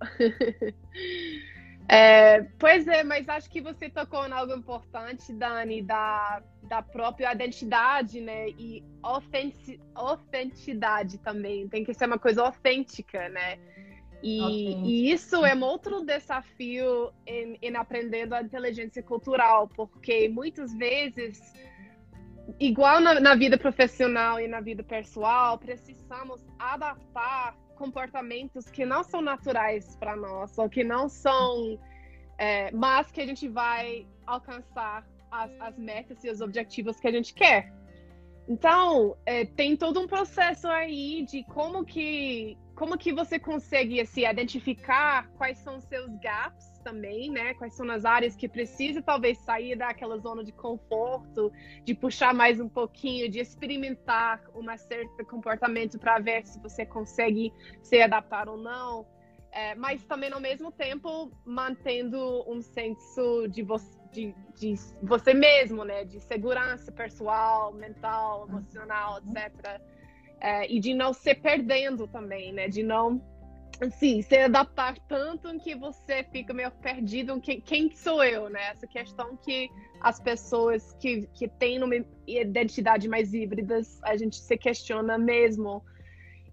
[1.89, 7.33] é, pois é, mas acho que você tocou em algo importante, Dani, da, da própria
[7.33, 8.51] identidade, né?
[8.51, 8.85] E
[9.95, 11.69] autenticidade também.
[11.69, 13.59] Tem que ser uma coisa autêntica, né?
[14.23, 20.75] E, e, isso é um outro desafio em, em aprendendo a inteligência cultural, porque muitas
[20.75, 21.41] vezes
[22.59, 29.21] igual na, na, vida profissional e na vida pessoal, precisamos adaptar comportamentos que não são
[29.21, 31.79] naturais para nós, ou que não são,
[32.39, 37.13] é, mas que a gente vai alcançar as, as, metas e os objetivos que a
[37.13, 37.73] gente quer.
[38.49, 44.25] Então, é, tem todo um processo aí de como que, como que você consegue se
[44.25, 47.53] assim, identificar quais são os seus gaps também, né?
[47.55, 51.51] Quais são as áreas que precisa talvez sair daquela zona de conforto,
[51.85, 57.53] de puxar mais um pouquinho, de experimentar um certo comportamento para ver se você consegue
[57.83, 59.05] se adaptar ou não.
[59.51, 65.85] É, mas também ao mesmo tempo mantendo um senso de você, de, de você mesmo,
[65.85, 66.05] né?
[66.05, 69.81] De segurança pessoal, mental, emocional, etc.
[70.41, 72.69] É, e de não se perdendo também, né?
[72.69, 73.21] De não
[73.81, 78.71] assim, se adaptar tanto em que você fica meio perdido quem, quem sou eu, né?
[78.71, 79.71] Essa questão que
[80.01, 81.95] as pessoas que, que têm uma
[82.27, 85.83] identidade mais híbridas, a gente se questiona mesmo.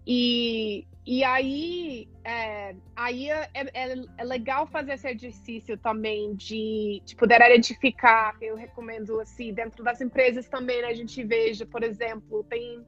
[0.06, 7.16] E, e aí, é, aí é, é, é, legal fazer esse exercício também de, de
[7.16, 12.44] poder identificar, eu recomendo, assim, dentro das empresas também, né, a gente veja, por exemplo,
[12.44, 12.84] tem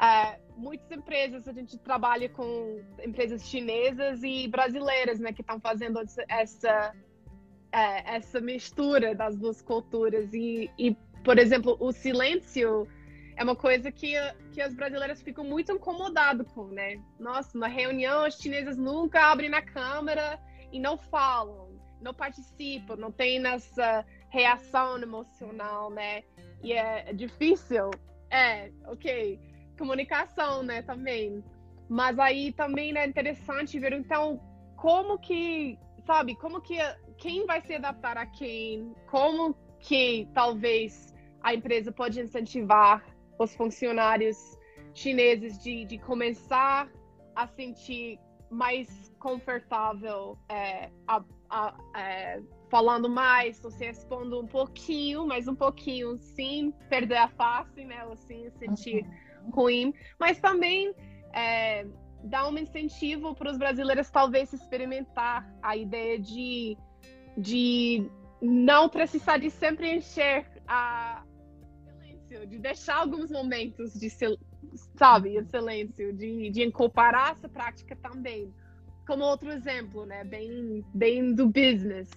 [0.00, 6.00] é, muitas empresas, a gente trabalha com empresas chinesas e brasileiras, né, que estão fazendo
[6.28, 6.94] essa,
[7.72, 10.32] é, essa mistura das duas culturas.
[10.34, 12.86] E, e, por exemplo, o silêncio
[13.36, 14.14] é uma coisa que,
[14.52, 17.00] que as brasileiras ficam muito incomodadas com, né?
[17.18, 20.40] Nossa, na reunião as chinesas nunca abrem na câmera
[20.72, 21.68] e não falam,
[22.00, 26.22] não participam, não tem essa reação emocional, né?
[26.62, 27.90] E é difícil.
[28.30, 29.38] É, ok
[29.76, 31.42] comunicação, né, também.
[31.88, 34.40] Mas aí também né, é interessante ver, então,
[34.76, 36.76] como que, sabe, como que,
[37.16, 43.04] quem vai se adaptar a quem, como que talvez a empresa pode incentivar
[43.38, 44.36] os funcionários
[44.94, 46.90] chineses de, de começar
[47.34, 48.18] a sentir
[48.50, 56.16] mais confortável é, a, a, é, falando mais, se expondo um pouquinho, mas um pouquinho,
[56.16, 58.04] sem perder a face, né?
[58.16, 60.94] Sem sentir uhum ruim, mas também
[61.32, 61.86] é,
[62.24, 66.76] dar um incentivo para os brasileiros talvez experimentar a ideia de,
[67.36, 71.24] de não precisar de sempre encher a
[72.26, 74.10] silêncio, de deixar alguns momentos de
[74.96, 78.52] sabe, silêncio, de, de incorporar essa prática também.
[79.06, 82.10] Como outro exemplo, né, bem, bem do business.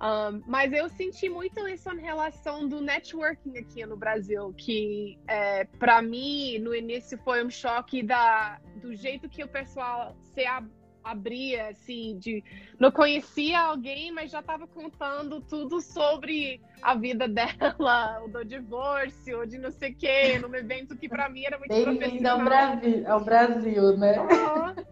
[0.00, 5.64] Um, mas eu senti muito isso em relação do networking aqui no Brasil, que é,
[5.78, 10.68] para mim no início foi um choque da, do jeito que o pessoal se ab
[11.04, 12.42] abria, assim, de
[12.80, 19.38] não conhecia alguém, mas já estava contando tudo sobre a vida dela, ou do divórcio,
[19.38, 22.42] ou de não sei o quê, num evento que para mim era muito Bem-vindo ao
[22.42, 24.18] Brasil, ao Brasil, né?
[24.18, 24.83] Uhum.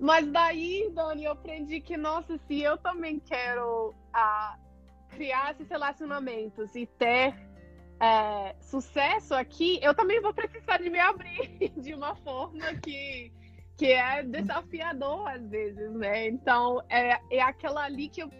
[0.00, 4.58] Mas daí, Dani, eu aprendi que, nossa, se eu também quero ah,
[5.10, 7.34] criar esses relacionamentos e ter
[8.00, 13.30] é, sucesso aqui, eu também vou precisar de me abrir de uma forma que,
[13.76, 16.28] que é desafiador às vezes, né?
[16.28, 18.30] Então, é, é aquela ali que eu,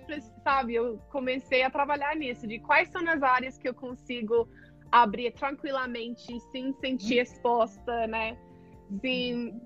[0.42, 4.48] sabe, eu comecei a trabalhar nisso, de quais são as áreas que eu consigo
[4.90, 8.34] abrir tranquilamente, sem sentir exposta, né?
[9.02, 9.60] Sem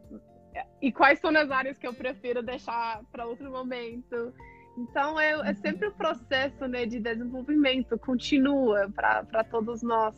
[0.80, 4.32] e quais são as áreas que eu prefiro deixar para outro momento.
[4.76, 10.14] Então é, é sempre o um processo né, de desenvolvimento, continua para todos nós.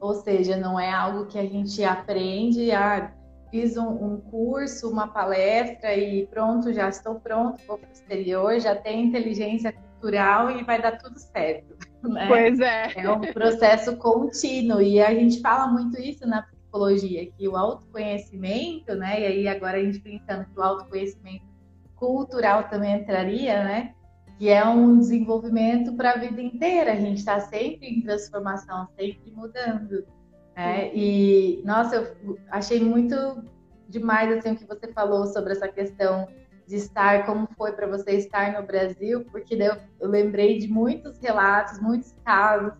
[0.00, 3.12] Ou seja, não é algo que a gente aprende, ah,
[3.50, 8.60] fiz um, um curso, uma palestra e pronto, já estou pronto, vou para o exterior,
[8.60, 11.76] já tenho inteligência cultural e vai dar tudo certo.
[12.00, 12.28] Né?
[12.28, 12.92] Pois é.
[12.94, 16.46] É um processo contínuo e a gente fala muito isso na
[16.78, 19.20] psicologia, que o autoconhecimento, né?
[19.20, 21.44] E aí agora a gente pensando que o autoconhecimento
[21.96, 23.94] cultural também entraria, né?
[24.38, 26.92] Que é um desenvolvimento para a vida inteira.
[26.92, 30.06] A gente está sempre em transformação, sempre mudando.
[30.56, 30.94] Né?
[30.94, 33.16] E nossa, eu achei muito
[33.88, 36.28] demais assim o que você falou sobre essa questão
[36.66, 41.18] de estar, como foi para você estar no Brasil, porque eu, eu lembrei de muitos
[41.18, 42.74] relatos, muitos casos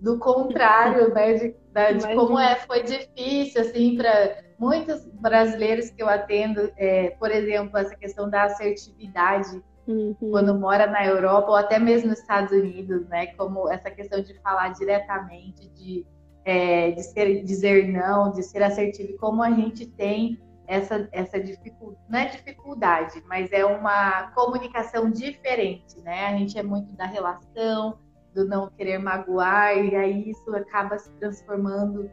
[0.00, 6.08] do contrário, né, de, de como é, foi difícil, assim, para muitos brasileiros que eu
[6.08, 10.14] atendo, é, por exemplo, essa questão da assertividade uhum.
[10.30, 14.34] quando mora na Europa ou até mesmo nos Estados Unidos, né, como essa questão de
[14.40, 16.06] falar diretamente, de,
[16.44, 21.98] é, de ser, dizer não, de ser assertivo, como a gente tem essa, essa dificuldade,
[22.08, 26.26] não é dificuldade, mas é uma comunicação diferente, né?
[26.26, 27.98] A gente é muito da relação,
[28.38, 32.08] do não querer magoar, e aí isso acaba se transformando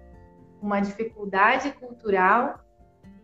[0.60, 2.60] uma dificuldade cultural,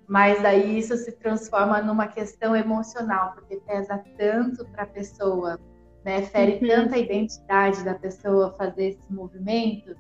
[0.08, 5.60] mas daí isso se transforma numa questão emocional, porque pesa tanto para a pessoa,
[6.06, 6.22] né?
[6.22, 6.68] Fere uhum.
[6.68, 9.96] tanta identidade da pessoa fazer esse movimento.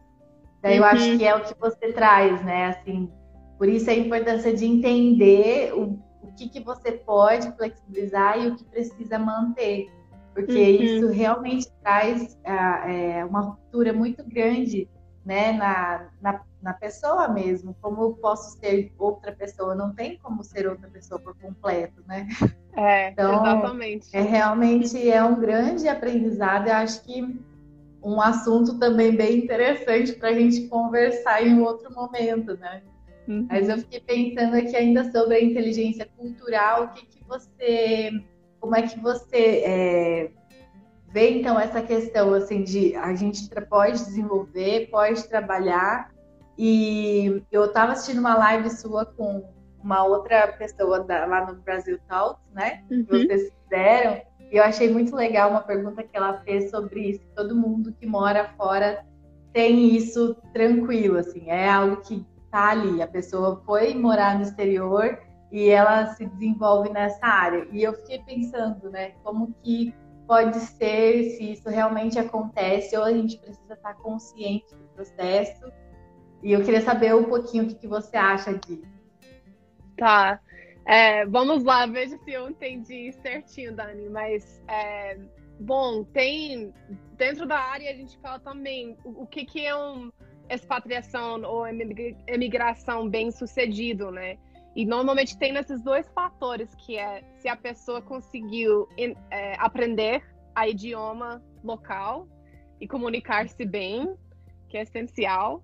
[0.62, 0.86] Daí uhum.
[0.86, 1.18] eu acho uhum.
[1.18, 2.68] que é o que você traz, né?
[2.68, 3.12] Assim,
[3.58, 8.56] por isso a importância de entender o, o que, que você pode flexibilizar e o
[8.56, 9.90] que precisa manter
[10.34, 10.84] porque uhum.
[10.84, 14.88] isso realmente traz uh, é, uma ruptura muito grande
[15.26, 17.76] né, na, na, na, pessoa mesmo.
[17.82, 19.76] Como eu posso ser outra pessoa?
[19.76, 22.28] Não tem como ser outra pessoa por completo, né?
[22.76, 24.10] É, então, exatamente.
[24.14, 26.68] É, realmente é um grande aprendizado.
[26.68, 27.40] Eu acho que
[28.04, 32.82] um assunto também bem interessante para a gente conversar em outro momento, né?
[33.28, 33.46] Uhum.
[33.50, 38.12] Mas eu fiquei pensando aqui ainda sobre a inteligência cultural, o que, que você
[38.62, 40.32] como é que você é,
[41.10, 46.12] vê então essa questão assim de a gente pode desenvolver, pode trabalhar
[46.58, 49.44] e eu estava assistindo uma live sua com
[49.84, 52.84] uma outra pessoa da, lá no Brasil Talks, né?
[52.90, 53.04] Uhum.
[53.04, 54.22] Que vocês fizeram
[54.52, 57.22] e eu achei muito legal uma pergunta que ela fez sobre isso.
[57.36, 59.04] Todo mundo que mora fora
[59.52, 63.02] tem isso tranquilo, assim, é algo que tá ali.
[63.02, 65.18] A pessoa foi morar no exterior
[65.52, 67.68] e ela se desenvolve nessa área.
[67.72, 69.94] E eu fiquei pensando, né, como que
[70.26, 75.70] pode ser, se isso realmente acontece, ou a gente precisa estar consciente do processo.
[76.42, 78.88] E eu queria saber um pouquinho o que, você acha disso.
[79.98, 80.40] Tá.
[80.86, 84.10] É, vamos lá, veja se eu entendi certinho, Dani.
[84.10, 85.20] Mas, é,
[85.60, 86.74] bom, tem.
[87.18, 90.12] Dentro da área a gente fala também o, o que, que é um
[90.50, 94.38] expatriação ou emigração bem sucedido, né?
[94.76, 98.88] E normalmente tem esses dois fatores, que é se a pessoa conseguiu
[99.30, 100.24] é, aprender
[100.56, 102.28] a idioma local
[102.80, 104.16] e comunicar-se bem,
[104.70, 105.64] que é essencial.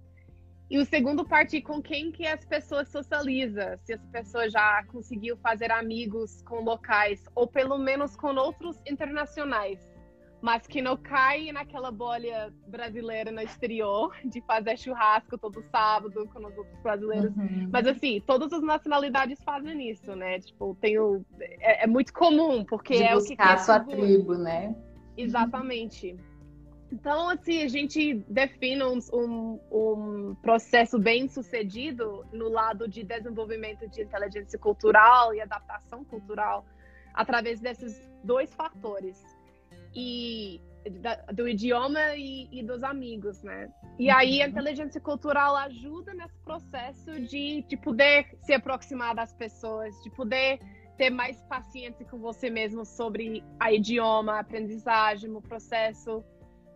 [0.70, 5.38] E o segundo parte, com quem que as pessoas socializam, se essa pessoa já conseguiu
[5.38, 9.80] fazer amigos com locais, ou pelo menos com outros internacionais.
[10.48, 16.40] Mas que não cai naquela bolha brasileira no exterior de fazer churrasco todo sábado com
[16.40, 17.36] os outros brasileiros.
[17.36, 17.70] Uhum.
[17.70, 20.40] Mas assim, todas as nacionalidades fazem isso, né?
[20.40, 24.36] Tipo, tem o, é, é muito comum, porque de é o que a sua tribo,
[24.36, 24.74] né?
[25.18, 26.16] Exatamente.
[26.94, 33.86] Então, assim, a gente define um, um, um, processo bem sucedido no lado de desenvolvimento
[33.90, 36.66] de inteligência cultural e adaptação cultural
[37.14, 39.37] através desses dois fatores
[39.98, 40.62] e
[41.02, 43.68] da, do idioma e, e, dos amigos, né?
[43.98, 44.52] E aí a uhum.
[44.52, 50.60] inteligência cultural ajuda nesse processo de, de poder se aproximar das pessoas, de poder
[50.98, 56.24] ter mais paciência com você mesmo sobre a idioma, a aprendizagem, o processo,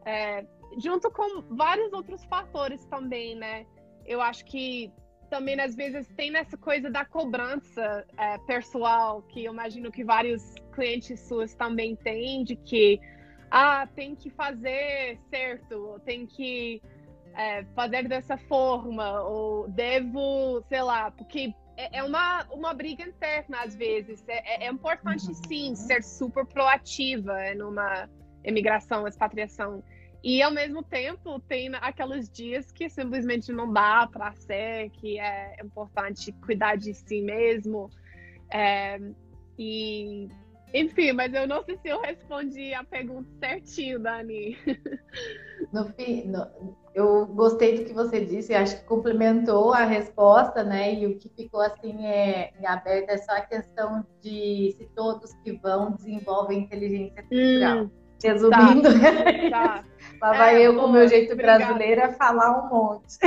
[0.04, 0.44] é,
[0.80, 3.68] junto com vários outros fatores também, né?
[4.04, 4.92] Eu acho que
[5.32, 10.54] também às vezes tem nessa coisa da cobrança é, pessoal, que eu imagino que vários
[10.74, 13.00] clientes suas também têm, de que
[13.50, 16.82] ah, tem que fazer certo, tem que
[17.34, 23.62] é, fazer dessa forma, ou devo, sei lá, porque é, é uma, uma briga interna
[23.62, 24.22] às vezes.
[24.28, 25.34] É, é, é importante uhum.
[25.34, 28.10] sim ser super proativa numa
[28.44, 29.82] imigração, expatriação.
[30.24, 35.56] E ao mesmo tempo tem aqueles dias que simplesmente não dá para ser, que é
[35.64, 37.90] importante cuidar de si mesmo.
[38.54, 39.00] É,
[39.58, 40.28] e
[40.74, 44.58] enfim, mas eu não sei se eu respondi a pergunta certinho, Dani.
[45.72, 46.48] No fim, no,
[46.94, 50.96] eu gostei do que você disse, acho que complementou a resposta, né?
[50.96, 55.32] E o que ficou assim é, em aberto é só a questão de se todos
[55.44, 57.84] que vão desenvolvem inteligência cultural.
[57.84, 57.92] Hum,
[58.24, 58.90] Resumindo,
[59.50, 59.86] tá, tá.
[60.22, 61.66] Lá vai é, eu com o meu jeito obrigada.
[61.66, 63.18] brasileiro falar um monte.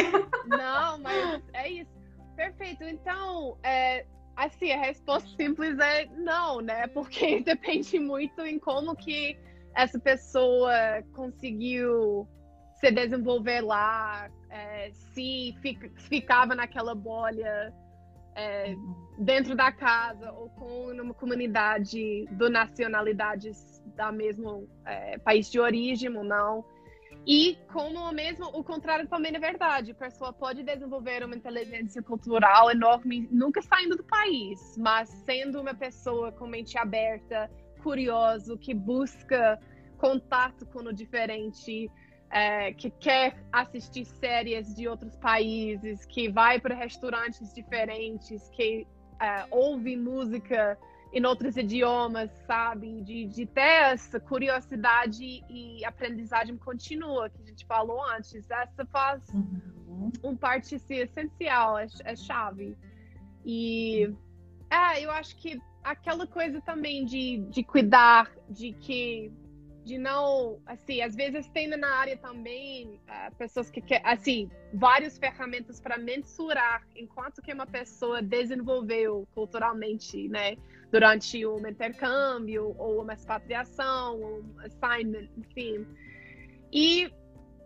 [0.46, 1.90] Não, mas é isso.
[2.36, 2.84] Perfeito.
[2.84, 4.04] Então, é,
[4.36, 6.86] Assim, a resposta simples é não, né?
[6.88, 9.38] Porque depende muito em como que
[9.74, 10.72] essa pessoa
[11.12, 12.28] conseguiu
[12.80, 15.54] se desenvolver lá, é, se
[15.96, 17.72] ficava naquela bolha
[18.34, 18.74] é,
[19.18, 26.14] dentro da casa ou com uma comunidade de nacionalidades da mesmo é, país de origem
[26.16, 26.64] ou não.
[27.26, 32.70] E como mesmo o contrário também é verdade, a pessoa pode desenvolver uma inteligência cultural
[32.70, 37.50] enorme, nunca saindo do país, mas sendo uma pessoa com mente aberta,
[37.82, 39.58] curioso, que busca
[39.96, 41.90] contato com o diferente,
[42.30, 48.86] é, que quer assistir séries de outros países, que vai para restaurantes diferentes, que
[49.18, 50.78] é, ouve música
[51.14, 53.00] em outros idiomas, sabe?
[53.02, 58.50] De, de ter essa curiosidade e aprendizagem contínua que a gente falou antes.
[58.50, 60.10] Essa faz uhum.
[60.24, 62.76] um parte assim, essencial, é, é chave.
[63.46, 64.12] E
[64.68, 69.32] é, eu acho que aquela coisa também de, de cuidar, de que
[69.84, 75.18] de não, assim, às vezes tem na área também uh, pessoas que quer, assim, várias
[75.18, 80.56] ferramentas para mensurar enquanto que uma pessoa desenvolveu culturalmente, né,
[80.90, 85.86] durante um intercâmbio ou uma expatriação, ou um assignment, enfim.
[86.72, 87.12] E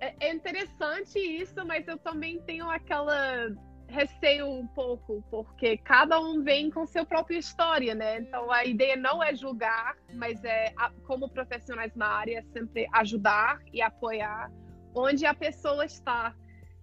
[0.01, 3.49] é, é interessante isso, mas eu também tenho aquela
[3.89, 8.21] receio um pouco, porque cada um vem com seu própria história, né?
[8.21, 10.75] Então a ideia não é julgar, mas é
[11.07, 14.53] como profissionais na área sempre ajudar e apoiar
[14.95, 16.35] onde a pessoa está.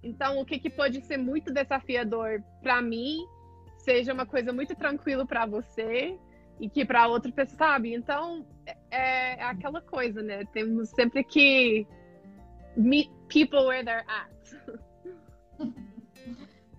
[0.01, 3.25] Então o que, que pode ser muito desafiador para mim
[3.77, 6.17] seja uma coisa muito tranquila para você
[6.59, 7.93] e que para outra pessoa sabe.
[7.93, 10.43] Então é, é aquela coisa, né?
[10.53, 11.87] Temos sempre que
[12.75, 14.31] meet people where they're at.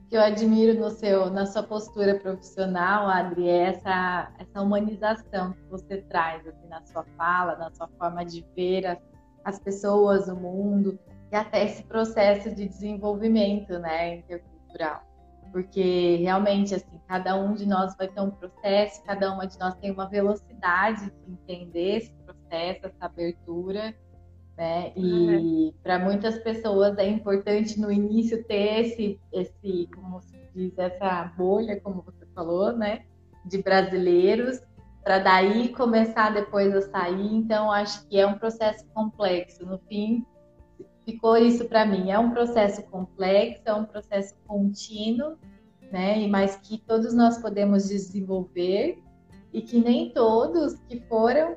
[0.08, 5.62] que eu admiro no seu, na sua postura profissional, Adri, é essa, essa humanização que
[5.68, 8.98] você traz assim, na sua fala, na sua forma de ver as,
[9.44, 10.98] as pessoas, o mundo,
[11.32, 15.02] e até esse processo de desenvolvimento né, intercultural.
[15.50, 19.74] Porque realmente, assim, cada um de nós vai ter um processo, cada uma de nós
[19.76, 23.94] tem uma velocidade de entender esse processo, essa abertura
[24.56, 24.92] né?
[24.96, 31.32] E para muitas pessoas é importante no início ter esse, esse, como se diz, essa
[31.36, 33.04] bolha, como você falou, né?
[33.44, 34.60] De brasileiros,
[35.04, 37.34] para daí começar depois a sair.
[37.34, 39.64] Então, acho que é um processo complexo.
[39.64, 40.24] No fim,
[41.04, 42.10] ficou isso para mim.
[42.10, 45.36] É um processo complexo, é um processo contínuo,
[45.92, 46.20] né?
[46.20, 48.98] E mas que todos nós podemos desenvolver
[49.52, 51.56] e que nem todos que foram,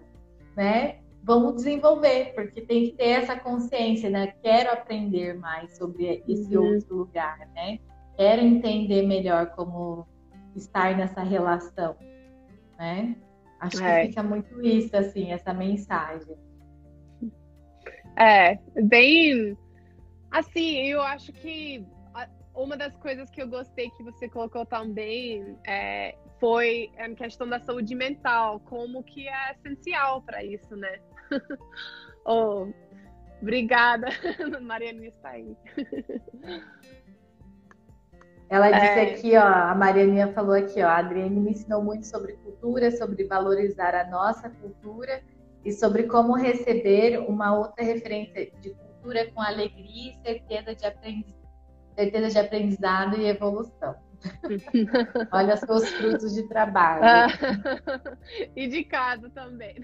[0.56, 0.99] né?
[1.24, 4.34] Vamos desenvolver, porque tem que ter essa consciência, né?
[4.42, 6.74] Quero aprender mais sobre esse uhum.
[6.76, 7.80] outro lugar, né?
[8.18, 10.08] Quero entender melhor como
[10.56, 11.96] estar nessa relação,
[12.78, 13.16] né?
[13.60, 14.02] Acho é.
[14.02, 16.36] que fica muito isso, assim, essa mensagem.
[18.18, 19.58] É, bem.
[20.32, 21.86] Assim, eu acho que
[22.56, 27.60] uma das coisas que eu gostei que você colocou também é, foi a questão da
[27.60, 31.00] saúde mental, como que é essencial para isso, né?
[32.26, 32.68] oh,
[33.42, 34.08] obrigada,
[34.62, 35.56] Mariana está aí.
[38.50, 39.14] Ela disse é...
[39.14, 43.24] aqui, ó, a Marianinha falou aqui, ó, a Adriane me ensinou muito sobre cultura, sobre
[43.26, 45.22] valorizar a nossa cultura
[45.64, 51.39] e sobre como receber uma outra referência de cultura com alegria e certeza de, aprendiz...
[52.00, 53.96] certeza de aprendizado e evolução.
[55.32, 57.04] Olha os seus frutos de trabalho.
[57.04, 57.28] Ah,
[58.56, 59.76] e de casa também.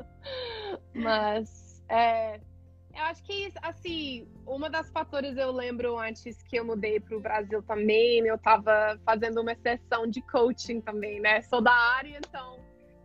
[0.94, 7.00] Mas é, eu acho que, assim, uma das fatores eu lembro antes que eu mudei
[7.00, 11.42] para o Brasil também, eu estava fazendo uma sessão de coaching também, né?
[11.42, 12.58] Sou da área, então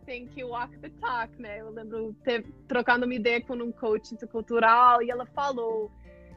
[0.04, 1.60] tem que walk the talk, né?
[1.60, 5.90] Eu lembro ter, trocando uma ideia com um coach cultural e ela falou,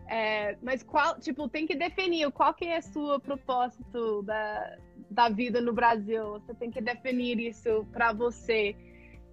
[0.08, 4.78] é, mas qual, tipo, tem que definir qual que é o seu propósito da,
[5.10, 6.34] da vida no Brasil.
[6.34, 8.76] Você tem que definir isso para você.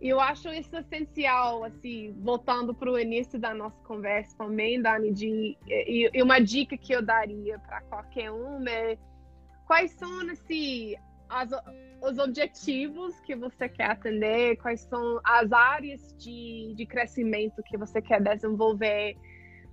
[0.01, 5.13] E eu acho isso essencial, assim, voltando para o início da nossa conversa também, Dani,
[5.13, 8.99] de, e, e uma dica que eu daria para qualquer um é
[9.65, 10.97] quais são, assim,
[11.29, 11.51] as,
[12.03, 18.03] os objetivos que você quer atender, quais são as áreas de, de crescimento que você
[18.03, 19.17] quer desenvolver.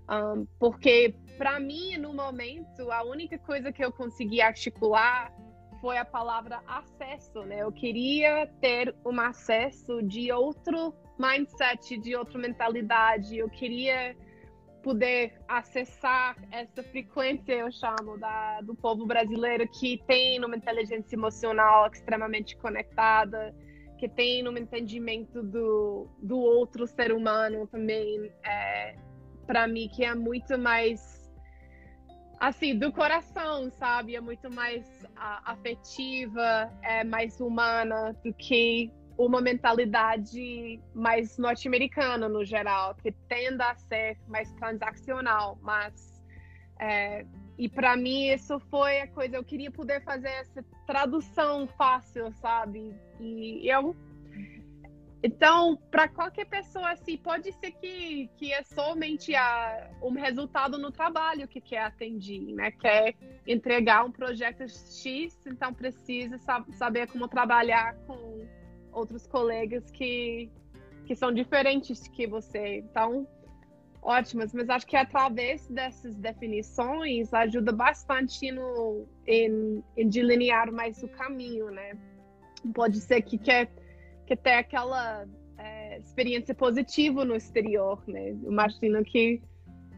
[0.10, 5.32] Um, porque, para mim, no momento, a única coisa que eu consegui articular
[5.80, 7.62] foi a palavra acesso, né?
[7.62, 13.38] Eu queria ter um acesso de outro mindset, de outra mentalidade.
[13.38, 14.16] Eu queria
[14.82, 21.89] poder acessar essa frequência, eu chamo, da, do povo brasileiro que tem uma inteligência emocional
[21.91, 23.53] extremamente conectada,
[23.97, 28.95] que tem um entendimento do, do outro ser humano também, é,
[29.50, 31.28] para mim, que é muito mais
[32.39, 34.16] assim, do coração, sabe?
[34.16, 34.86] É muito mais
[35.43, 43.76] afetiva, é mais humana do que uma mentalidade mais norte-americana no geral, que tende a
[43.76, 46.24] ser mais transacional, mas
[46.80, 47.26] é,
[47.58, 52.93] e para mim isso foi a coisa eu queria poder fazer essa tradução fácil, sabe?
[53.20, 53.95] E eu
[55.22, 60.92] então, para qualquer pessoa, assim, pode ser que, que é somente a, um resultado no
[60.92, 62.72] trabalho que quer atingir, né?
[62.72, 63.16] Quer
[63.46, 68.48] entregar um projeto X, então precisa sab saber como trabalhar com
[68.94, 70.50] outros colegas que,
[71.06, 72.78] que são diferentes que você.
[72.78, 73.28] Então,
[74.02, 81.10] ótimas, mas acho que através dessas definições ajuda bastante no, em, em delinear mais o
[81.10, 81.98] caminho, né?
[82.74, 83.70] Pode ser que quer
[84.30, 85.26] que ter aquela
[85.58, 88.30] é, experiência positiva no exterior, né?
[88.30, 89.42] Imagino que,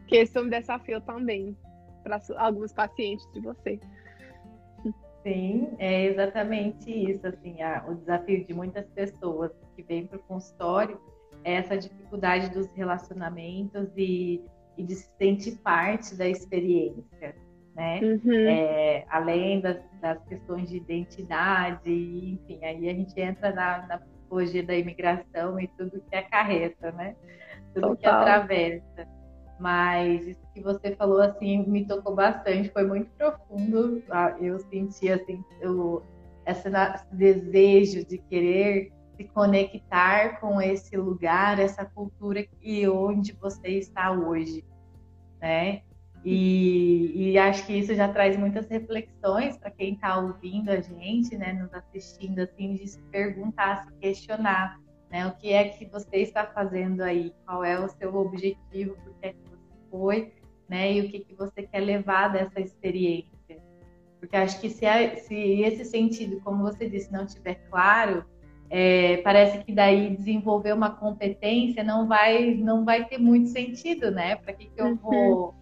[0.08, 1.54] que esse é um desafio também
[2.02, 3.78] para alguns pacientes de você.
[5.22, 7.26] Sim, é exatamente isso.
[7.26, 10.98] Assim, a, o desafio de muitas pessoas que vêm para o consultório
[11.44, 14.42] é essa dificuldade dos relacionamentos e,
[14.78, 17.36] e de se sentir parte da experiência,
[17.76, 18.00] né?
[18.00, 18.48] Uhum.
[18.48, 24.62] É, além das, das, questões de identidade, enfim, aí a gente entra na, na psicologia
[24.62, 27.14] da imigração e tudo que acarreta, né?
[27.74, 27.96] Tudo Total.
[27.96, 29.08] que atravessa.
[29.60, 34.02] Mas isso que você falou, assim, me tocou bastante, foi muito profundo.
[34.10, 36.02] Ah, eu senti, assim, eu,
[36.46, 36.68] esse
[37.12, 44.64] desejo de querer se conectar com esse lugar, essa cultura e onde você está hoje,
[45.40, 45.82] né?
[46.24, 51.36] E, e, acho que isso já traz muitas reflexões para quem está ouvindo a gente,
[51.36, 54.78] né, nos assistindo, assim, de se perguntar, se questionar,
[55.10, 59.14] né, o que é que você está fazendo aí, qual é o seu objetivo, por
[59.18, 60.32] que é que você foi,
[60.68, 63.32] né, e o que, que você quer levar dessa experiência.
[64.20, 64.86] Porque acho que se,
[65.22, 68.24] se esse sentido, como você disse, não estiver claro,
[68.70, 74.36] é, parece que daí desenvolver uma competência não vai, não vai ter muito sentido, né?
[74.36, 74.96] Para que, que eu uhum.
[74.96, 75.61] vou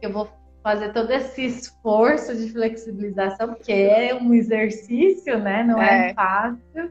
[0.00, 0.28] eu vou
[0.62, 5.62] fazer todo esse esforço de flexibilização, porque é um exercício, né?
[5.62, 6.90] Não é, é fácil.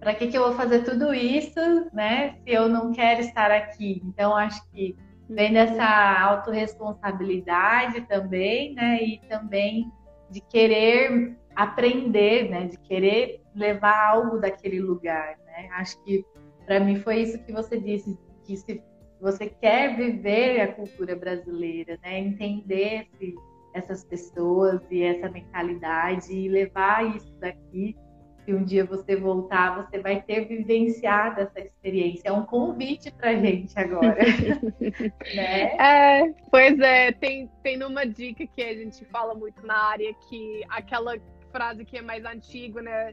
[0.00, 1.60] Para que, que eu vou fazer tudo isso,
[1.92, 2.34] né?
[2.42, 4.02] Se eu não quero estar aqui.
[4.04, 4.96] Então, acho que
[5.28, 5.84] vem dessa
[6.22, 9.00] autorresponsabilidade também, né?
[9.00, 9.88] E também
[10.28, 12.66] de querer aprender, né?
[12.66, 15.68] De querer levar algo daquele lugar, né?
[15.74, 16.24] Acho que
[16.66, 18.82] para mim foi isso que você disse, que se
[19.22, 22.18] você quer viver a cultura brasileira, né?
[22.18, 23.34] Entender esse,
[23.72, 27.96] essas pessoas e essa mentalidade e levar isso daqui
[28.44, 32.28] se um dia você voltar, você vai ter vivenciado essa experiência.
[32.28, 34.16] É um convite para gente agora.
[35.34, 35.76] né?
[35.76, 40.62] É, pois é, tem, tem uma dica que a gente fala muito na área que
[40.68, 41.14] aquela
[41.52, 43.12] frase que é mais antiga, né?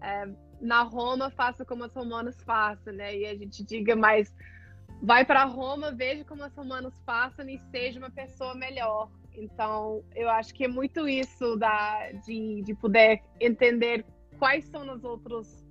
[0.00, 0.28] É,
[0.60, 3.16] na Roma, faça como os romanos façam, né?
[3.16, 4.32] E a gente diga mais,
[5.02, 9.10] vai para Roma, veja como os romanos façam e seja uma pessoa melhor.
[9.34, 14.04] Então, eu acho que é muito isso da, de, de poder entender
[14.38, 15.64] quais são as outras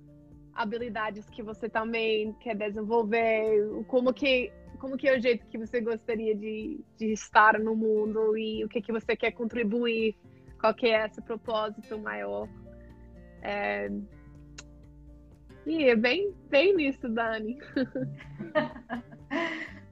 [0.54, 5.80] habilidades que você também quer desenvolver, como que como que é o jeito que você
[5.80, 10.16] gostaria de, de estar no mundo e o que que você quer contribuir,
[10.60, 12.48] qual que é esse propósito maior.
[13.42, 13.90] É...
[15.66, 17.58] E é bem, bem nisso, Dani.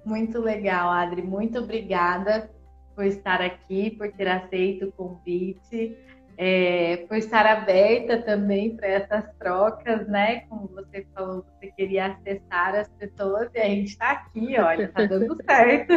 [0.05, 1.22] Muito legal, Adri.
[1.22, 2.51] Muito obrigada
[2.95, 5.97] por estar aqui, por ter aceito o convite
[6.39, 10.41] é, por estar aberta também para essas trocas, né?
[10.41, 15.07] Como você falou, você queria acessar as pessoas e a gente está aqui, olha, tá
[15.07, 15.95] dando certo.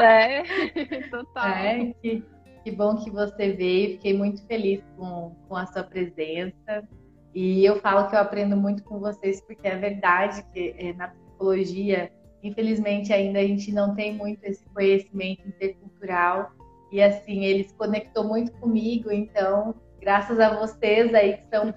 [0.00, 0.42] É,
[1.10, 1.48] total.
[1.48, 2.24] É, que,
[2.62, 6.88] que bom que você veio, fiquei muito feliz com, com a sua presença.
[7.34, 11.08] E eu falo que eu aprendo muito com vocês, porque é verdade que é, na
[11.08, 12.12] psicologia,
[12.42, 16.50] infelizmente, ainda a gente não tem muito esse conhecimento intercultural.
[16.90, 21.72] E assim, ele se conectou muito comigo, então, graças a vocês aí que são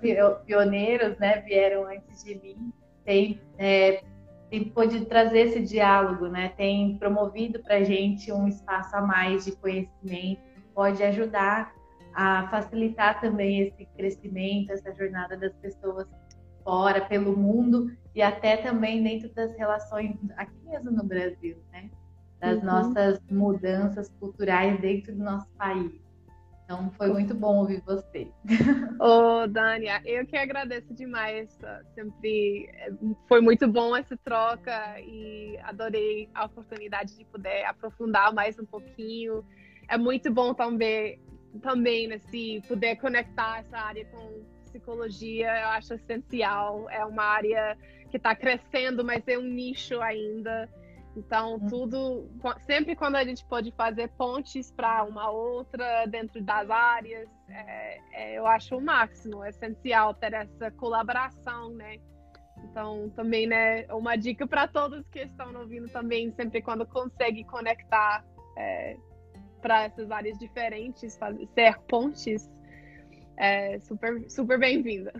[0.46, 2.74] pioneiros, né, vieram antes de mim,
[3.06, 4.04] tem, é,
[4.50, 9.46] tem podido trazer esse diálogo, né, tem promovido para a gente um espaço a mais
[9.46, 10.42] de conhecimento,
[10.74, 11.74] pode ajudar
[12.14, 16.08] a facilitar também esse crescimento, essa jornada das pessoas
[16.66, 21.92] fora, pelo mundo e até também dentro das relações aqui mesmo no Brasil, né?
[22.40, 22.66] das uhum.
[22.66, 25.92] nossas mudanças culturais dentro do nosso país.
[26.64, 28.28] Então foi muito bom ouvir você.
[29.00, 31.56] Ô, oh, Dania, eu que agradeço demais.
[31.94, 32.92] Sempre é,
[33.28, 39.46] foi muito bom essa troca e adorei a oportunidade de poder aprofundar mais um pouquinho.
[39.88, 41.22] É muito bom também,
[41.62, 45.48] também assim, poder conectar essa área com psicologia.
[45.62, 46.90] Eu acho essencial.
[46.90, 47.78] É uma área
[48.10, 50.70] que está crescendo, mas é um nicho ainda.
[51.16, 51.68] Então, uhum.
[51.68, 52.30] tudo,
[52.66, 58.38] sempre quando a gente pode fazer pontes para uma outra dentro das áreas, é, é,
[58.38, 62.00] eu acho o máximo, é essencial ter essa colaboração, né?
[62.66, 68.26] Então, também, né, uma dica para todos que estão ouvindo também, sempre quando consegue conectar
[68.58, 68.98] é,
[69.62, 72.50] para essas áreas diferentes, fazer, ser pontes,
[73.38, 75.14] é super, super bem-vinda.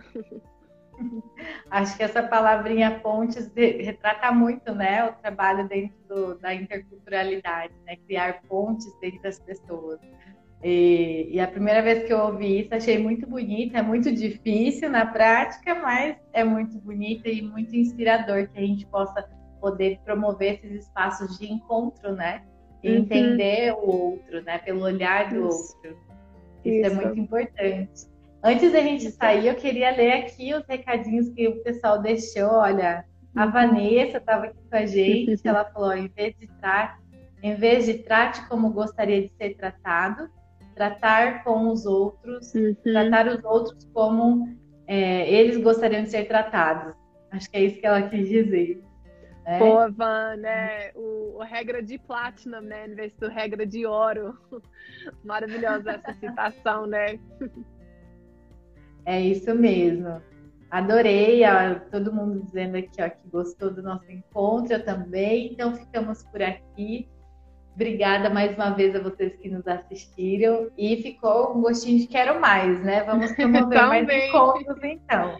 [1.70, 7.96] Acho que essa palavrinha pontes retrata muito, né, o trabalho dentro do, da interculturalidade, né,
[8.06, 10.00] criar pontes entre as pessoas.
[10.64, 14.88] E, e, a primeira vez que eu ouvi isso, achei muito bonita, é muito difícil
[14.88, 19.28] na prática, mas é muito bonita e muito inspirador que a gente possa
[19.60, 22.42] poder promover esses espaços de encontro, né?
[22.82, 22.96] E uhum.
[22.96, 24.58] entender o outro, né?
[24.58, 25.76] Pelo olhar do isso.
[25.76, 26.05] outro.
[26.68, 28.06] Isso, é isso, é muito importante.
[28.42, 32.50] Antes da gente sair, eu queria ler aqui os recadinhos que o pessoal deixou.
[32.50, 33.04] Olha,
[33.34, 33.52] a uhum.
[33.52, 35.40] Vanessa estava aqui com a gente.
[35.46, 37.02] Ela falou: em vez de trate,
[37.42, 40.28] em vez de trate como gostaria de ser tratado,
[40.74, 42.74] tratar com os outros, uhum.
[42.84, 44.56] tratar os outros como
[44.86, 46.94] é, eles gostariam de ser tratados.
[47.30, 48.82] Acho que é isso que ela quis dizer.
[49.58, 50.90] Pô, Van, né?
[50.96, 52.88] O, o, regra de platinum, né?
[52.88, 54.36] Em vez do regra de ouro.
[55.24, 57.20] Maravilhosa essa citação, né?
[59.04, 60.20] É isso mesmo.
[60.68, 65.52] Adorei, ó, todo mundo dizendo aqui ó, que gostou do nosso encontro, eu também.
[65.52, 67.08] Então ficamos por aqui.
[67.72, 70.72] Obrigada mais uma vez a vocês que nos assistiram.
[70.76, 73.04] E ficou um gostinho de quero mais, né?
[73.04, 75.36] Vamos promover mais encontros então.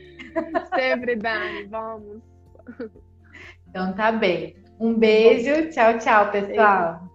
[0.72, 2.22] Sempre, Dani, vamos.
[3.76, 4.56] Então tá bem.
[4.80, 7.05] Um beijo, tchau, tchau, pessoal.